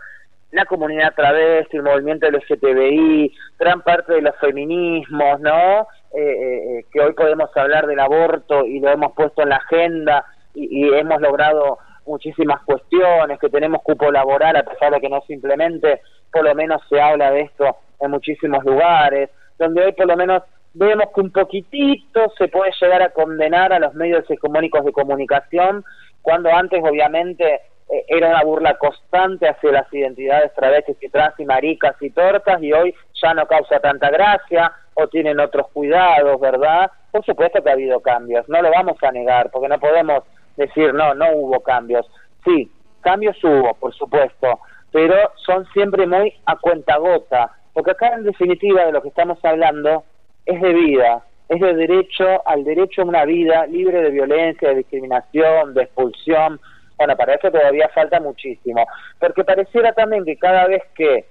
la 0.52 0.66
comunidad 0.66 1.14
travesti, 1.16 1.78
el 1.78 1.84
movimiento 1.84 2.28
LGTBI, 2.32 3.32
gran 3.60 3.82
parte 3.82 4.14
de 4.14 4.22
los 4.24 4.36
feminismos, 4.38 5.40
¿no? 5.40 5.88
Eh, 6.18 6.80
eh, 6.80 6.86
que 6.92 7.00
hoy 7.00 7.14
podemos 7.14 7.56
hablar 7.56 7.86
del 7.86 8.00
aborto 8.00 8.66
y 8.66 8.80
lo 8.80 8.90
hemos 8.90 9.14
puesto 9.14 9.44
en 9.44 9.50
la 9.50 9.58
agenda 9.58 10.26
y, 10.56 10.88
y 10.88 10.94
hemos 10.96 11.22
logrado 11.22 11.78
muchísimas 12.06 12.64
cuestiones, 12.64 13.40
que 13.40 13.50
tenemos 13.50 13.82
cupo 13.82 14.12
laboral 14.12 14.56
a 14.56 14.64
pesar 14.64 14.92
de 14.94 15.02
que 15.02 15.10
no 15.10 15.22
simplemente, 15.22 16.02
por 16.32 16.44
lo 16.44 16.56
menos 16.56 16.82
se 16.90 17.00
habla 17.00 17.32
de 17.32 17.42
esto 17.42 17.78
en 18.00 18.12
muchísimos 18.12 18.64
lugares, 18.64 19.30
donde 19.58 19.86
hoy 19.86 19.92
por 19.94 20.08
lo 20.08 20.18
menos 20.18 20.44
vemos 20.74 21.06
que 21.14 21.22
un 21.22 21.32
poquitito 21.32 22.32
se 22.38 22.48
puede 22.48 22.72
llegar 22.82 23.02
a 23.02 23.10
condenar 23.10 23.74
a 23.74 23.80
los 23.80 23.94
medios 23.94 24.30
hegemónicos 24.30 24.84
de 24.84 24.92
comunicación, 24.92 25.84
cuando 26.22 26.50
antes 26.50 26.82
obviamente 26.84 27.62
eh, 27.90 28.06
era 28.08 28.30
una 28.30 28.44
burla 28.44 28.78
constante 28.78 29.48
hacia 29.48 29.72
las 29.72 29.94
identidades 29.94 30.54
travestis 30.54 30.98
y 31.02 31.10
trans 31.10 31.40
y 31.40 31.46
maricas 31.46 31.96
y 32.02 32.10
tortas 32.10 32.62
y 32.62 32.74
hoy 32.74 32.96
ya 33.22 33.34
no 33.34 33.46
causa 33.46 33.80
tanta 33.80 34.10
gracia 34.10 34.72
o 34.96 35.08
tienen 35.08 35.40
otros 35.40 35.68
cuidados, 35.74 36.40
¿verdad? 36.40 36.92
Por 37.12 37.24
supuesto 37.26 37.64
que 37.64 37.70
ha 37.70 37.74
habido 37.74 38.00
cambios, 38.00 38.48
no 38.50 38.62
lo 38.62 38.72
vamos 38.72 38.98
a 39.02 39.12
negar, 39.12 39.50
porque 39.52 39.68
no 39.68 39.80
podemos 39.80 40.24
decir, 40.56 40.94
no, 40.94 41.14
no 41.14 41.32
hubo 41.34 41.60
cambios. 41.62 42.06
Sí, 42.44 42.72
cambios 43.02 43.38
hubo, 43.44 43.74
por 43.76 43.94
supuesto, 43.94 44.60
pero 44.92 45.16
son 45.46 45.66
siempre 45.74 46.06
muy 46.08 46.34
a 46.46 46.56
cuenta 46.58 46.98
gota, 46.98 47.52
porque 47.74 47.92
acá 47.92 48.14
en 48.16 48.24
definitiva 48.24 48.86
de 48.86 48.92
lo 48.92 49.02
que 49.02 49.10
estamos 49.10 49.44
hablando 49.44 50.04
es 50.46 50.62
de 50.62 50.74
vida, 50.74 51.24
es 51.50 51.60
de 51.60 51.74
derecho 51.74 52.48
al 52.48 52.64
derecho 52.64 53.02
a 53.02 53.06
una 53.06 53.26
vida 53.26 53.66
libre 53.66 54.02
de 54.02 54.10
violencia, 54.12 54.70
de 54.70 54.76
discriminación, 54.76 55.74
de 55.74 55.84
expulsión. 55.84 56.60
Bueno, 56.98 57.16
para 57.18 57.36
eso 57.36 57.52
todavía 57.52 57.90
falta 57.90 58.20
muchísimo, 58.20 58.86
porque 59.20 59.44
pareciera 59.44 59.94
también 59.94 60.26
que 60.26 60.38
cada 60.38 60.68
vez 60.68 60.84
que 60.96 61.26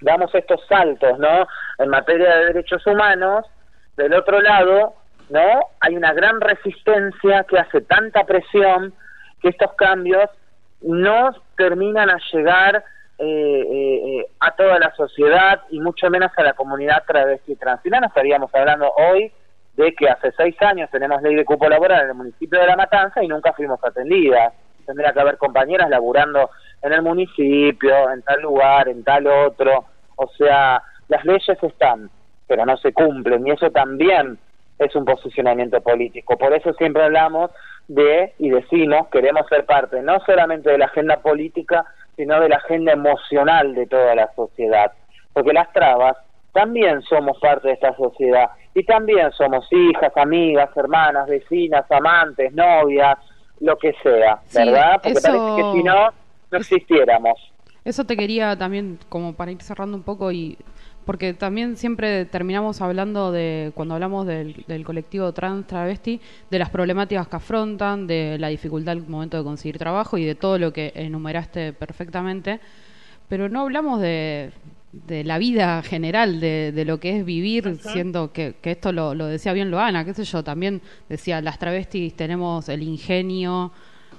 damos 0.00 0.34
estos 0.34 0.64
saltos, 0.66 1.18
¿no? 1.18 1.46
En 1.78 1.88
materia 1.88 2.36
de 2.36 2.46
derechos 2.46 2.86
humanos, 2.86 3.44
del 3.96 4.14
otro 4.14 4.40
lado, 4.40 4.94
¿no? 5.30 5.60
Hay 5.80 5.96
una 5.96 6.12
gran 6.12 6.40
resistencia 6.40 7.44
que 7.44 7.58
hace 7.58 7.80
tanta 7.82 8.24
presión 8.24 8.92
que 9.40 9.48
estos 9.48 9.72
cambios 9.74 10.28
no 10.80 11.30
terminan 11.56 12.10
a 12.10 12.18
llegar 12.32 12.84
eh, 13.18 13.66
eh, 13.70 14.26
a 14.40 14.54
toda 14.54 14.78
la 14.78 14.94
sociedad 14.94 15.62
y 15.70 15.80
mucho 15.80 16.08
menos 16.08 16.30
a 16.36 16.42
la 16.42 16.52
comunidad 16.52 17.02
travesti 17.06 17.52
y 17.52 17.56
trans. 17.56 17.80
Si 17.82 17.88
estaríamos 17.88 18.54
hablando 18.54 18.92
hoy 18.96 19.32
de 19.76 19.94
que 19.94 20.08
hace 20.08 20.32
seis 20.36 20.54
años 20.62 20.90
tenemos 20.90 21.22
ley 21.22 21.34
de 21.34 21.44
cupo 21.44 21.68
laboral 21.68 22.02
en 22.02 22.08
el 22.10 22.14
municipio 22.14 22.60
de 22.60 22.66
La 22.66 22.76
Matanza 22.76 23.22
y 23.22 23.28
nunca 23.28 23.52
fuimos 23.52 23.82
atendidas. 23.82 24.52
Tendría 24.86 25.12
que 25.12 25.20
haber 25.20 25.36
compañeras 25.36 25.90
laburando 25.90 26.50
en 26.80 26.92
el 26.92 27.02
municipio, 27.02 28.10
en 28.10 28.22
tal 28.22 28.40
lugar, 28.40 28.88
en 28.88 29.04
tal 29.04 29.26
otro. 29.26 29.84
O 30.16 30.28
sea, 30.28 30.82
las 31.08 31.24
leyes 31.24 31.62
están, 31.62 32.10
pero 32.46 32.64
no 32.64 32.76
se 32.76 32.92
cumplen 32.92 33.46
y 33.46 33.50
eso 33.50 33.70
también 33.70 34.38
es 34.78 34.94
un 34.94 35.04
posicionamiento 35.04 35.80
político. 35.80 36.36
Por 36.36 36.52
eso 36.52 36.72
siempre 36.74 37.04
hablamos 37.04 37.50
de 37.88 38.34
y 38.38 38.50
decimos 38.50 39.08
queremos 39.08 39.46
ser 39.48 39.64
parte 39.64 40.02
no 40.02 40.20
solamente 40.26 40.70
de 40.70 40.78
la 40.78 40.86
agenda 40.86 41.20
política, 41.20 41.84
sino 42.16 42.40
de 42.40 42.48
la 42.48 42.56
agenda 42.56 42.92
emocional 42.92 43.74
de 43.74 43.86
toda 43.86 44.14
la 44.14 44.30
sociedad. 44.34 44.92
Porque 45.32 45.52
las 45.52 45.72
trabas 45.72 46.16
también 46.52 47.02
somos 47.02 47.38
parte 47.38 47.68
de 47.68 47.74
esta 47.74 47.94
sociedad 47.96 48.50
y 48.74 48.82
también 48.84 49.30
somos 49.32 49.66
hijas, 49.72 50.12
amigas, 50.16 50.70
hermanas, 50.76 51.28
vecinas, 51.28 51.90
amantes, 51.90 52.52
novias, 52.52 53.18
lo 53.60 53.76
que 53.76 53.92
sea, 54.02 54.40
¿verdad? 54.54 55.00
Porque 55.02 55.20
parece 55.20 55.56
que 55.56 55.72
si 55.72 55.82
no, 55.82 56.08
no 56.50 56.58
existiéramos. 56.58 57.52
Eso 57.84 58.04
te 58.04 58.16
quería 58.16 58.56
también, 58.56 58.98
como 59.08 59.34
para 59.34 59.50
ir 59.50 59.62
cerrando 59.62 59.96
un 59.96 60.02
poco 60.02 60.30
y 60.30 60.58
porque 61.08 61.32
también 61.32 61.78
siempre 61.78 62.26
terminamos 62.26 62.82
hablando 62.82 63.32
de, 63.32 63.72
cuando 63.74 63.94
hablamos 63.94 64.26
del, 64.26 64.84
colectivo 64.84 65.32
trans 65.32 65.66
travesti, 65.66 66.20
de 66.50 66.58
las 66.58 66.68
problemáticas 66.68 67.26
que 67.28 67.36
afrontan, 67.36 68.06
de 68.06 68.36
la 68.38 68.48
dificultad 68.48 68.92
al 68.92 69.08
momento 69.08 69.38
de 69.38 69.42
conseguir 69.42 69.78
trabajo 69.78 70.18
y 70.18 70.26
de 70.26 70.34
todo 70.34 70.58
lo 70.58 70.70
que 70.70 70.92
enumeraste 70.94 71.72
perfectamente, 71.72 72.60
pero 73.26 73.48
no 73.48 73.62
hablamos 73.62 74.02
de, 74.02 74.52
la 75.08 75.38
vida 75.38 75.82
general, 75.82 76.40
de, 76.40 76.84
lo 76.86 77.00
que 77.00 77.16
es 77.16 77.24
vivir, 77.24 77.78
siendo 77.80 78.30
que, 78.30 78.56
esto 78.62 78.92
lo, 78.92 79.14
decía 79.14 79.54
bien 79.54 79.70
Loana, 79.70 80.04
qué 80.04 80.12
sé 80.12 80.24
yo, 80.24 80.44
también 80.44 80.82
decía, 81.08 81.40
las 81.40 81.58
travestis 81.58 82.14
tenemos 82.16 82.68
el 82.68 82.82
ingenio. 82.82 83.72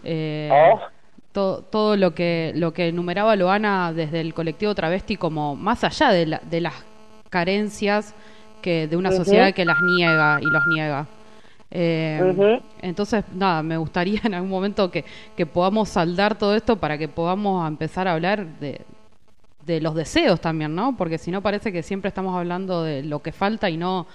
Eh, 0.04 0.50
oh 0.52 0.99
todo, 1.32 1.96
lo 1.96 2.14
que 2.14 2.52
lo 2.56 2.74
que 2.74 2.88
enumeraba 2.88 3.36
Loana 3.36 3.94
desde 3.94 4.22
el 4.22 4.34
colectivo 4.34 4.76
travesti 4.76 5.16
como 5.16 5.56
más 5.56 5.84
allá 5.84 6.10
de, 6.10 6.40
de 6.50 6.62
las 6.62 6.74
carencias 7.30 8.16
que 8.62 8.88
de 8.88 8.98
una 8.98 9.12
sociedad 9.12 9.54
que 9.54 9.66
las 9.66 9.78
niega 9.82 10.40
y 10.42 10.46
los 10.46 10.68
niega. 10.68 11.08
Eh, 11.72 12.60
entonces, 12.82 13.24
nada, 13.34 13.62
me 13.62 13.78
gustaría 13.78 14.22
en 14.26 14.34
algún 14.34 14.50
momento 14.50 14.90
que, 14.90 15.06
que, 15.36 15.46
podamos 15.46 15.90
saldar 15.90 16.38
todo 16.38 16.56
esto 16.56 16.78
para 16.78 16.98
que 16.98 17.08
podamos 17.08 17.68
empezar 17.68 18.08
a 18.08 18.14
hablar 18.14 18.60
de, 18.60 18.82
de 19.66 19.82
los 19.82 19.94
deseos 19.94 20.42
también, 20.42 20.74
¿no? 20.74 20.98
Porque 20.98 21.18
si 21.18 21.32
no 21.32 21.42
parece 21.42 21.72
que 21.72 21.84
siempre 21.84 22.10
estamos 22.10 22.36
hablando 22.36 22.84
de 22.84 23.04
lo 23.04 23.22
que 23.22 23.32
falta 23.32 23.70
y 23.70 23.78
no 23.78 24.08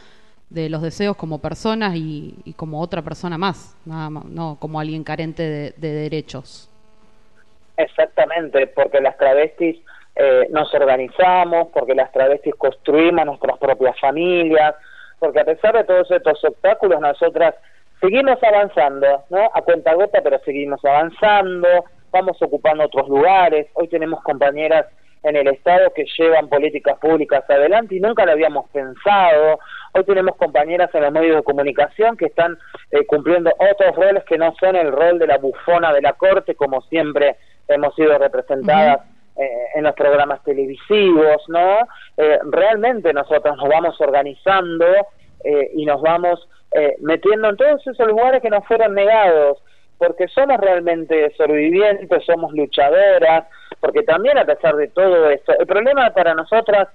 de 0.50 0.68
los 0.68 0.83
deseos 0.83 1.16
como 1.16 1.38
personas 1.38 1.94
y, 1.96 2.55
como 2.57 2.81
otra 2.81 3.03
persona 3.03 3.38
más, 3.38 3.77
nada 3.85 4.11
más, 4.11 4.24
no 4.24 4.57
como 4.61 4.81
alguien 4.81 5.05
carente 5.05 5.42
de 5.77 5.92
derechos. 5.92 6.68
Exactamente, 7.77 8.69
porque 8.69 9.01
las 9.01 9.17
travestis 9.17 9.77
eh, 10.17 10.47
nos 10.51 10.73
organizamos, 10.75 11.69
porque 11.73 11.95
las 11.95 12.13
travestis 12.13 12.55
construimos 12.55 13.27
nuestras 13.27 13.59
propias 13.59 13.99
familias, 13.99 14.75
porque 15.19 15.41
a 15.41 15.45
pesar 15.45 15.75
de 15.75 15.85
todos 15.85 16.11
estos 16.11 16.45
obstáculos, 16.45 17.01
nosotras 17.01 17.55
seguimos 18.01 18.39
avanzando, 18.43 19.25
¿no? 19.31 19.51
A 19.55 19.63
cuenta 19.63 19.95
gota, 19.95 20.21
pero 20.23 20.39
seguimos 20.45 20.85
avanzando, 20.85 21.67
vamos 22.13 22.41
ocupando 22.43 22.85
otros 22.85 23.09
lugares. 23.09 23.67
Hoy 23.75 23.89
tenemos 23.89 24.23
compañeras 24.23 24.87
en 25.25 25.37
el 25.37 25.49
Estado 25.49 25.91
que 25.95 26.05
llevan 26.19 26.49
políticas 26.49 26.99
públicas 26.99 27.43
adelante 27.49 27.97
y 27.97 28.01
nunca 28.01 28.27
lo 28.27 28.33
habíamos 28.33 28.69
pensado. 28.71 29.59
Hoy 29.95 30.05
tenemos 30.05 30.37
compañeras 30.37 30.91
en 30.95 31.03
los 31.03 31.13
medios 31.13 31.37
de 31.37 31.43
comunicación 31.43 32.17
que 32.17 32.27
están 32.27 32.59
eh, 32.91 33.07
cumpliendo 33.07 33.51
otros 33.59 33.97
roles 33.97 34.23
que 34.25 34.39
no 34.39 34.55
son 34.61 34.77
el 34.77 34.93
rol 34.93 35.19
de 35.19 35.27
la 35.27 35.39
bufona 35.39 35.93
de 35.93 36.03
la 36.03 36.13
corte, 36.13 36.55
como 36.55 36.83
siempre 36.83 37.37
hemos 37.68 37.94
sido 37.94 38.18
representadas 38.18 39.00
eh, 39.37 39.48
en 39.74 39.83
los 39.83 39.94
programas 39.96 40.44
televisivos, 40.44 41.42
¿no? 41.48 41.79
Eh, 42.16 42.38
realmente 42.53 43.12
nosotros 43.12 43.57
nos 43.57 43.68
vamos 43.68 44.00
organizando 44.00 44.87
eh, 45.42 45.70
y 45.74 45.85
nos 45.85 46.00
vamos 46.00 46.48
metiendo 47.03 47.50
en 47.50 47.57
todos 47.57 47.87
esos 47.87 48.05
lugares 48.09 48.42
que 48.42 48.50
nos 48.50 48.66
fueron 48.66 48.94
negados, 48.94 49.62
porque 49.96 50.27
somos 50.27 50.59
realmente 50.59 51.33
sobrevivientes, 51.37 52.24
somos 52.24 52.53
luchadoras, 52.53 53.44
porque 53.79 54.03
también 54.03 54.38
a 54.38 54.44
pesar 54.44 54.74
de 54.74 54.88
todo 54.88 55.31
esto, 55.31 55.53
el 55.57 55.68
problema 55.68 56.11
para 56.11 56.35
nosotras 56.35 56.88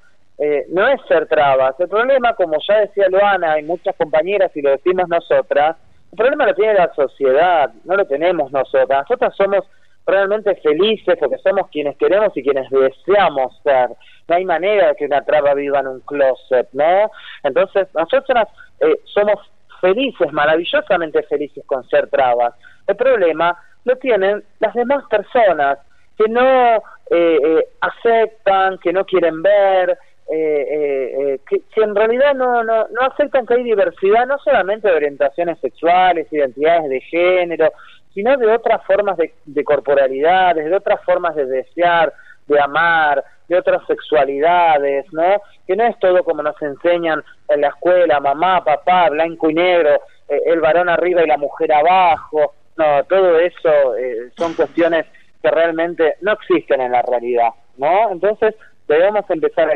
no 0.67 0.86
es 0.89 0.99
ser 1.08 1.27
trabas, 1.27 1.79
el 1.79 1.88
problema, 1.88 2.34
como 2.36 2.58
ya 2.67 2.82
decía 2.82 3.08
Luana 3.08 3.58
y 3.58 3.63
muchas 3.63 3.95
compañeras 3.95 4.51
y 4.53 4.62
lo 4.62 4.71
decimos 4.71 5.08
nosotras, 5.08 5.77
el 6.12 6.17
problema 6.17 6.47
lo 6.47 6.55
tiene 6.55 6.73
la 6.73 6.93
sociedad, 6.93 7.71
no 7.86 7.95
lo 7.95 8.05
tenemos 8.05 8.51
nosotras, 8.51 9.05
nosotras 9.08 9.34
somos 9.38 9.63
realmente 10.10 10.56
felices 10.56 11.17
porque 11.19 11.38
somos 11.38 11.69
quienes 11.69 11.98
queremos 11.98 12.36
y 12.36 12.43
quienes 12.43 12.69
deseamos 12.69 13.60
ser. 13.63 13.89
No 14.28 14.36
hay 14.36 14.45
manera 14.45 14.89
de 14.89 14.95
que 14.95 15.06
una 15.06 15.24
traba 15.24 15.54
viva 15.54 15.80
en 15.80 15.88
un 15.88 16.00
closet, 16.02 16.67
¿no? 16.74 17.12
Entonces, 17.43 17.88
nosotros 17.93 18.48
eh, 18.80 19.00
somos 19.06 19.36
felices, 19.82 20.32
maravillosamente 20.32 21.24
felices 21.24 21.63
con 21.65 21.88
ser 21.89 22.10
trabas. 22.10 22.54
El 22.88 22.95
problema 22.95 23.58
lo 23.86 23.95
tienen 23.95 24.43
las 24.60 24.74
demás 24.74 25.04
personas 25.10 25.80
que 26.17 26.28
no 26.28 26.76
eh, 26.76 26.80
eh, 27.12 27.67
aceptan, 27.82 28.78
que 28.80 28.91
no 28.91 29.06
quieren 29.06 29.41
ver, 29.41 29.98
que, 30.30 31.39
que, 31.74 31.82
en 31.82 31.95
realidad 31.95 32.36
no, 32.36 32.63
no, 32.63 32.88
no 32.89 33.02
aceptan 33.02 33.48
que 33.48 33.56
hay 33.56 33.63
diversidad 33.63 34.28
no 34.28 34.38
solamente 34.38 34.88
de 34.88 34.93
orientaciones 34.93 35.60
sexuales, 35.60 36.32
identidades 36.32 36.88
de 36.88 37.02
género, 37.02 37.72
sino 38.13 38.36
de 38.38 38.48
otras 38.48 38.84
formas 38.86 39.17
de, 39.17 39.34
de 39.45 39.63
corporalidades, 39.63 40.65
de 40.65 40.76
otras 40.76 41.04
formas 41.04 41.36
de 41.36 41.45
desear, 41.45 42.13
de 42.48 42.60
amar, 42.60 43.24
de 43.48 43.58
otras 43.58 43.86
sexualidades, 43.88 45.06
¿no? 45.12 45.41
Que 45.67 45.76
no 45.76 45.86
es 45.86 45.98
todo 46.00 46.24
como 46.24 46.43
nos 46.43 46.60
enseñan 46.62 47.24
en 47.48 47.62
la 47.62 47.69
escuela, 47.69 48.19
mamá, 48.19 48.63
papá, 48.63 49.10
blanco 49.10 49.50
y 49.50 49.54
negro, 49.54 50.02
eh, 50.28 50.41
el 50.45 50.60
varón 50.60 50.89
arriba 50.89 51.24
y 51.24 51.28
la 51.28 51.38
mujer 51.38 51.72
abajo, 51.72 52.54
no, 52.78 53.04
todo 53.06 53.38
eso 53.39 53.95
eh, 53.98 54.32
son 54.38 54.54
cuestiones 54.54 55.06
que 55.41 55.52
realmente 55.52 56.15
no 56.22 56.34
existen 56.34 56.82
en 56.82 56.91
la 56.91 57.02
realidad, 57.02 57.50
¿no? 57.78 58.12
Entonces 58.12 58.56
debemos 58.88 59.30
empezar 59.30 59.69
a... 59.69 59.74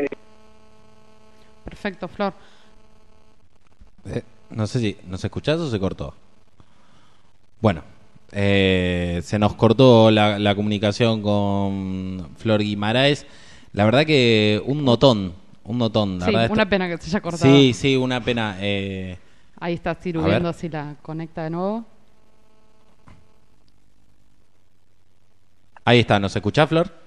Perfecto, 1.64 2.08
Flor. 2.08 2.32
Eh, 4.06 4.22
no 4.50 4.66
sé 4.66 4.78
si 4.78 4.98
nos 5.06 5.24
escuchás 5.24 5.58
o 5.58 5.68
se 5.68 5.80
cortó. 5.80 6.14
Bueno, 7.60 7.82
eh, 8.34 9.20
se 9.22 9.38
nos 9.38 9.54
cortó 9.54 10.10
la, 10.10 10.54
comunicación 10.54 11.22
con 11.22 12.30
Flor 12.36 12.60
Guimaraes. 12.60 13.26
La 13.72 13.84
verdad 13.84 14.04
que 14.04 14.62
un 14.66 14.84
notón, 14.84 15.34
un 15.64 15.78
notón. 15.78 16.20
sí, 16.20 16.34
una 16.50 16.68
pena 16.68 16.88
que 16.88 16.98
se 16.98 17.08
haya 17.08 17.20
cortado. 17.20 17.44
Sí, 17.44 17.72
sí, 17.72 17.96
una 17.96 18.20
pena. 18.20 18.56
Eh... 18.60 19.18
Ahí 19.60 19.74
está 19.74 19.96
viendo 20.02 20.52
si 20.52 20.68
la 20.68 20.96
conecta 21.00 21.44
de 21.44 21.50
nuevo. 21.50 21.84
Ahí 25.84 26.00
está, 26.00 26.18
¿nos 26.18 26.34
escuchás, 26.34 26.68
Flor? 26.68 27.04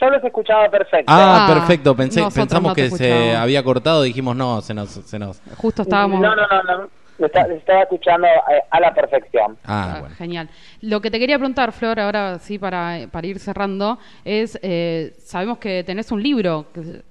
yo 0.00 0.10
los 0.10 0.24
escuchaba 0.24 0.68
perfecto. 0.68 1.12
Ah, 1.12 1.46
Ah, 1.46 1.54
perfecto. 1.54 1.94
Pensé, 1.96 2.22
pensamos 2.34 2.70
no 2.70 2.74
que 2.74 2.90
se 2.90 3.36
había 3.36 3.62
cortado. 3.62 4.02
Dijimos, 4.02 4.36
no, 4.36 4.60
se 4.60 4.74
nos. 4.74 4.90
Se 4.90 5.18
nos... 5.18 5.40
Justo 5.56 5.82
estábamos... 5.82 6.20
No, 6.20 6.34
no, 6.34 6.42
no, 6.46 6.62
no. 6.62 6.88
Lo 7.18 7.26
está- 7.26 7.46
lo 7.46 7.54
estaba 7.54 7.82
escuchando 7.82 8.26
eh, 8.26 8.60
a 8.70 8.80
la 8.80 8.92
perfección. 8.92 9.56
Ah, 9.64 9.94
Ah, 9.96 10.00
bueno. 10.00 10.14
Genial. 10.16 10.48
Lo 10.80 11.00
que 11.00 11.10
te 11.10 11.18
quería 11.20 11.38
preguntar, 11.38 11.70
Flor, 11.72 12.00
ahora 12.00 12.38
sí 12.40 12.58
para, 12.58 12.98
para 13.12 13.26
ir 13.26 13.38
cerrando, 13.38 13.98
es, 14.24 14.58
eh, 14.62 15.12
sabemos 15.18 15.58
que 15.58 15.84
tenés 15.84 16.10
un 16.10 16.22
libro, 16.22 16.66
que- 16.74 17.02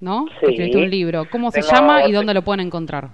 ¿no? 0.00 0.26
Sí. 0.40 0.46
Escribiste 0.46 0.78
un 0.78 0.90
libro. 0.90 1.24
¿Cómo 1.30 1.50
se 1.50 1.62
llama 1.62 2.06
y 2.06 2.12
dónde 2.12 2.32
lo 2.34 2.42
pueden 2.42 2.60
encontrar? 2.66 3.08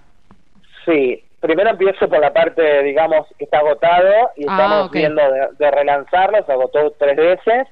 Sí, 0.85 1.23
primero 1.41 1.71
empiezo 1.71 2.09
por 2.09 2.21
la 2.21 2.33
parte, 2.33 2.83
digamos, 2.83 3.27
que 3.39 3.45
está 3.45 3.59
agotado 3.59 4.13
y 4.37 4.45
Ah, 4.49 4.53
estamos 4.53 4.87
ok. 4.89 4.93
viendo 4.95 5.23
de, 5.23 5.49
de 5.59 5.71
relanzarlo, 5.71 6.45
se 6.45 6.53
agotó 6.53 6.91
tres 6.99 7.17
veces. 7.17 7.67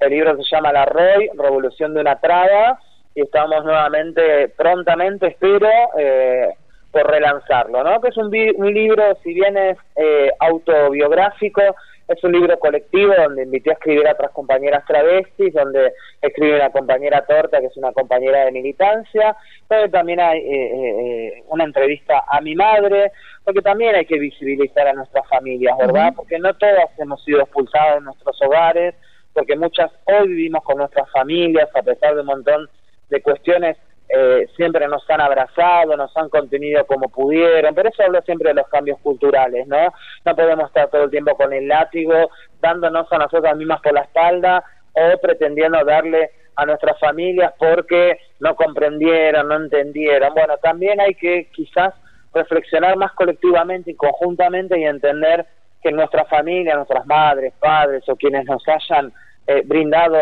El 0.00 0.10
libro 0.10 0.36
se 0.36 0.42
llama 0.56 0.72
La 0.72 0.84
Roy, 0.84 1.30
Revolución 1.38 1.94
de 1.94 2.00
una 2.00 2.16
Traba, 2.20 2.78
y 3.14 3.22
estamos 3.22 3.64
nuevamente, 3.64 4.48
prontamente, 4.48 5.28
espero, 5.28 5.68
eh, 5.96 6.48
por 6.94 7.10
relanzarlo, 7.10 7.82
¿no? 7.82 8.00
Que 8.00 8.08
es 8.08 8.16
un, 8.16 8.26
un 8.56 8.72
libro, 8.72 9.02
si 9.24 9.34
bien 9.34 9.58
es 9.58 9.76
eh, 9.96 10.30
autobiográfico, 10.38 11.60
es 12.06 12.22
un 12.22 12.32
libro 12.32 12.58
colectivo 12.58 13.14
donde 13.16 13.44
invité 13.44 13.70
a 13.70 13.74
escribir 13.74 14.06
a 14.06 14.12
otras 14.12 14.30
compañeras 14.32 14.84
travestis, 14.86 15.54
donde 15.54 15.92
escribe 16.20 16.56
una 16.56 16.70
compañera 16.70 17.24
torta, 17.24 17.60
que 17.60 17.66
es 17.66 17.76
una 17.76 17.92
compañera 17.92 18.44
de 18.44 18.52
militancia, 18.52 19.36
donde 19.68 19.88
también 19.88 20.20
hay 20.20 20.38
eh, 20.38 20.44
eh, 20.44 21.28
eh, 21.38 21.42
una 21.48 21.64
entrevista 21.64 22.22
a 22.28 22.40
mi 22.40 22.54
madre, 22.54 23.10
porque 23.42 23.62
también 23.62 23.94
hay 23.94 24.04
que 24.04 24.18
visibilizar 24.18 24.86
a 24.86 24.92
nuestras 24.92 25.26
familias, 25.28 25.76
¿verdad? 25.78 26.12
Porque 26.14 26.38
no 26.38 26.54
todas 26.54 26.90
hemos 26.98 27.24
sido 27.24 27.40
expulsadas 27.40 27.96
de 27.96 28.00
nuestros 28.02 28.40
hogares, 28.42 28.94
porque 29.32 29.56
muchas 29.56 29.90
hoy 30.04 30.28
vivimos 30.28 30.62
con 30.62 30.78
nuestras 30.78 31.10
familias, 31.10 31.68
a 31.74 31.82
pesar 31.82 32.14
de 32.14 32.20
un 32.20 32.26
montón 32.26 32.68
de 33.08 33.20
cuestiones 33.22 33.76
eh, 34.08 34.46
siempre 34.56 34.86
nos 34.86 35.08
han 35.10 35.20
abrazado, 35.20 35.96
nos 35.96 36.14
han 36.16 36.28
contenido 36.28 36.86
como 36.86 37.08
pudieron, 37.08 37.74
por 37.74 37.86
eso 37.86 38.02
hablo 38.02 38.20
siempre 38.22 38.50
de 38.50 38.54
los 38.54 38.68
cambios 38.68 38.98
culturales, 39.00 39.66
¿no? 39.66 39.92
No 40.24 40.36
podemos 40.36 40.66
estar 40.66 40.88
todo 40.88 41.04
el 41.04 41.10
tiempo 41.10 41.36
con 41.36 41.52
el 41.52 41.66
látigo, 41.68 42.30
dándonos 42.60 43.10
a 43.12 43.18
nosotras 43.18 43.56
mismas 43.56 43.80
por 43.80 43.94
la 43.94 44.02
espalda 44.02 44.64
o 44.92 45.18
pretendiendo 45.20 45.84
darle 45.84 46.30
a 46.56 46.66
nuestras 46.66 46.98
familias 47.00 47.52
porque 47.58 48.18
no 48.40 48.54
comprendieron, 48.54 49.48
no 49.48 49.56
entendieron. 49.56 50.34
Bueno, 50.34 50.56
también 50.58 51.00
hay 51.00 51.14
que 51.14 51.48
quizás 51.52 51.94
reflexionar 52.32 52.96
más 52.96 53.12
colectivamente 53.12 53.90
y 53.90 53.94
conjuntamente 53.94 54.78
y 54.78 54.84
entender 54.84 55.46
que 55.82 55.92
nuestra 55.92 56.24
familia, 56.24 56.76
nuestras 56.76 57.06
madres, 57.06 57.52
padres 57.58 58.08
o 58.08 58.16
quienes 58.16 58.44
nos 58.46 58.62
hayan 58.68 59.12
eh, 59.46 59.62
brindado 59.64 60.16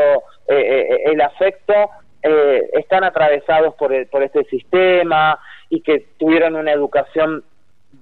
eh, 0.48 0.54
eh, 0.56 1.02
el 1.06 1.20
afecto 1.20 1.90
eh, 2.22 2.70
están 2.74 3.04
atravesados 3.04 3.74
por, 3.74 3.92
el- 3.92 4.06
por 4.06 4.22
este 4.22 4.44
sistema 4.44 5.38
y 5.68 5.80
que 5.80 6.06
tuvieron 6.18 6.56
una 6.56 6.72
educación 6.72 7.44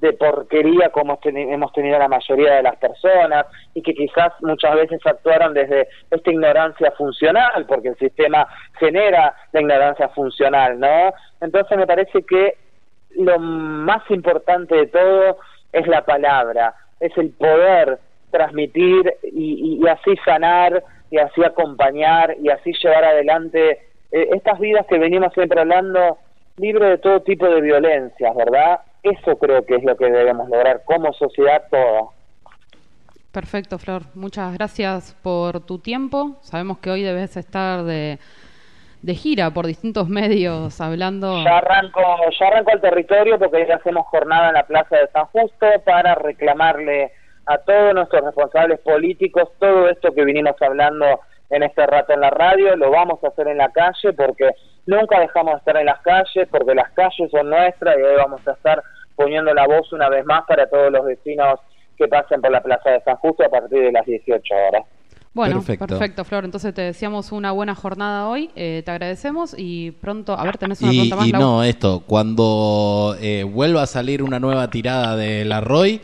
de 0.01 0.13
porquería 0.13 0.91
como 0.91 1.19
hemos 1.25 1.73
tenido 1.73 1.99
la 1.99 2.09
mayoría 2.09 2.55
de 2.55 2.63
las 2.63 2.77
personas 2.77 3.47
y 3.75 3.83
que 3.83 3.93
quizás 3.93 4.33
muchas 4.41 4.75
veces 4.77 5.01
actuaron 5.05 5.53
desde 5.53 5.89
esta 6.11 6.31
ignorancia 6.31 6.91
funcional, 6.93 7.67
porque 7.67 7.89
el 7.89 7.97
sistema 7.99 8.47
genera 8.79 9.35
la 9.53 9.61
ignorancia 9.61 10.09
funcional, 10.11 10.79
¿no? 10.79 11.13
Entonces 11.41 11.77
me 11.77 11.87
parece 11.87 12.23
que 12.23 12.57
lo 13.17 13.39
más 13.41 14.09
importante 14.11 14.75
de 14.77 14.87
todo 14.87 15.39
es 15.73 15.87
la 15.87 16.05
palabra, 16.05 16.75
es 17.01 17.17
el 17.19 17.31
poder 17.31 17.99
transmitir 18.31 19.13
y, 19.25 19.79
y- 19.81 19.85
y 19.85 19.89
así 19.89 20.17
sanar 20.25 20.83
y 21.11 21.19
así 21.19 21.43
acompañar 21.45 22.37
y 22.41 22.49
así 22.49 22.73
llevar 22.83 23.05
adelante 23.05 23.81
eh, 24.13 24.29
estas 24.33 24.59
vidas 24.59 24.87
que 24.89 24.99
venimos 24.99 25.33
siempre 25.33 25.61
hablando, 25.61 26.19
libre 26.57 26.91
de 26.91 26.99
todo 26.99 27.21
tipo 27.21 27.47
de 27.47 27.61
violencias, 27.61 28.35
¿verdad? 28.35 28.81
Eso 29.03 29.37
creo 29.39 29.65
que 29.65 29.77
es 29.77 29.85
lo 29.85 29.97
que 29.97 30.11
debemos 30.11 30.49
lograr 30.49 30.83
como 30.85 31.13
sociedad 31.13 31.63
toda. 31.71 32.11
Perfecto, 33.33 33.79
Flor. 33.79 34.03
Muchas 34.15 34.53
gracias 34.55 35.17
por 35.23 35.61
tu 35.61 35.79
tiempo. 35.79 36.37
Sabemos 36.41 36.79
que 36.79 36.91
hoy 36.91 37.03
debes 37.03 37.37
estar 37.37 37.85
de, 37.85 38.19
de 39.03 39.15
gira 39.15 39.51
por 39.53 39.67
distintos 39.67 40.09
medios 40.09 40.81
hablando. 40.81 41.43
Ya 41.45 41.59
arranco, 41.59 42.03
ya 42.39 42.47
arranco 42.49 42.73
al 42.73 42.81
territorio 42.81 43.39
porque 43.39 43.67
ya 43.67 43.77
hacemos 43.77 44.07
jornada 44.09 44.49
en 44.49 44.55
la 44.55 44.67
Plaza 44.67 44.97
de 44.97 45.09
San 45.09 45.27
Justo 45.27 45.67
para 45.85 46.17
reclamarle 46.17 47.13
a 47.47 47.59
todos 47.59 47.95
nuestros 47.95 48.25
responsables 48.25 48.81
políticos 48.81 49.49
todo 49.59 49.89
esto 49.89 50.13
que 50.13 50.25
vinimos 50.25 50.61
hablando 50.61 51.21
en 51.51 51.63
este 51.63 51.85
rato 51.87 52.13
en 52.13 52.21
la 52.21 52.31
radio, 52.31 52.77
lo 52.77 52.91
vamos 52.91 53.23
a 53.25 53.29
hacer 53.29 53.49
en 53.49 53.59
la 53.59 53.71
calle 53.71 54.13
porque 54.17 54.51
nunca 54.87 55.19
dejamos 55.21 55.55
de 55.55 55.59
estar 55.59 55.77
en 55.77 55.87
las 55.87 56.01
calles, 56.01 56.49
porque 56.51 56.75
las 56.75 56.91
calles 56.93 57.31
son 57.31 57.51
nuestras 57.51 57.97
y 57.99 58.03
hoy 58.03 58.17
vamos 58.17 58.41
a 58.47 58.53
estar 58.53 58.83
poniendo 59.17 59.53
la 59.53 59.67
voz 59.67 59.93
una 59.93 60.09
vez 60.09 60.25
más 60.25 60.45
para 60.49 60.69
todos 60.69 60.91
los 60.93 61.05
vecinos 61.05 61.59
que 61.99 62.09
pasen 62.09 62.41
por 62.41 62.51
la 62.51 62.63
Plaza 62.63 62.91
de 62.91 63.01
San 63.03 63.17
Justo 63.17 63.45
a 63.45 63.49
partir 63.51 63.81
de 63.83 63.93
las 63.93 64.07
18 64.07 64.55
horas. 64.69 64.83
Bueno, 65.33 65.57
Perfecto. 65.57 65.87
perfecto. 65.87 66.25
Flor. 66.25 66.45
Entonces 66.45 66.75
te 66.75 66.83
deseamos 66.83 67.31
una 67.31 67.53
buena 67.53 67.75
jornada 67.77 68.27
hoy. 68.29 68.51
eh, 68.57 68.83
te 68.85 68.91
agradecemos 68.91 69.55
y 69.57 69.93
pronto. 69.93 70.37
A 70.37 70.43
ver, 70.45 70.57
tenés 70.59 70.81
una 70.83 70.93
Y, 70.93 70.97
pregunta 70.97 71.17
más. 71.17 71.29
y 71.29 71.33
no, 71.33 71.63
esto, 71.63 72.03
cuando 72.07 73.15
eh, 73.21 73.45
vuelva 73.45 73.83
a 73.83 73.87
salir 73.87 74.23
una 74.25 74.41
nueva 74.41 74.71
tirada 74.71 75.15
de 75.17 75.45
la 75.45 75.61
Roy, 75.61 76.01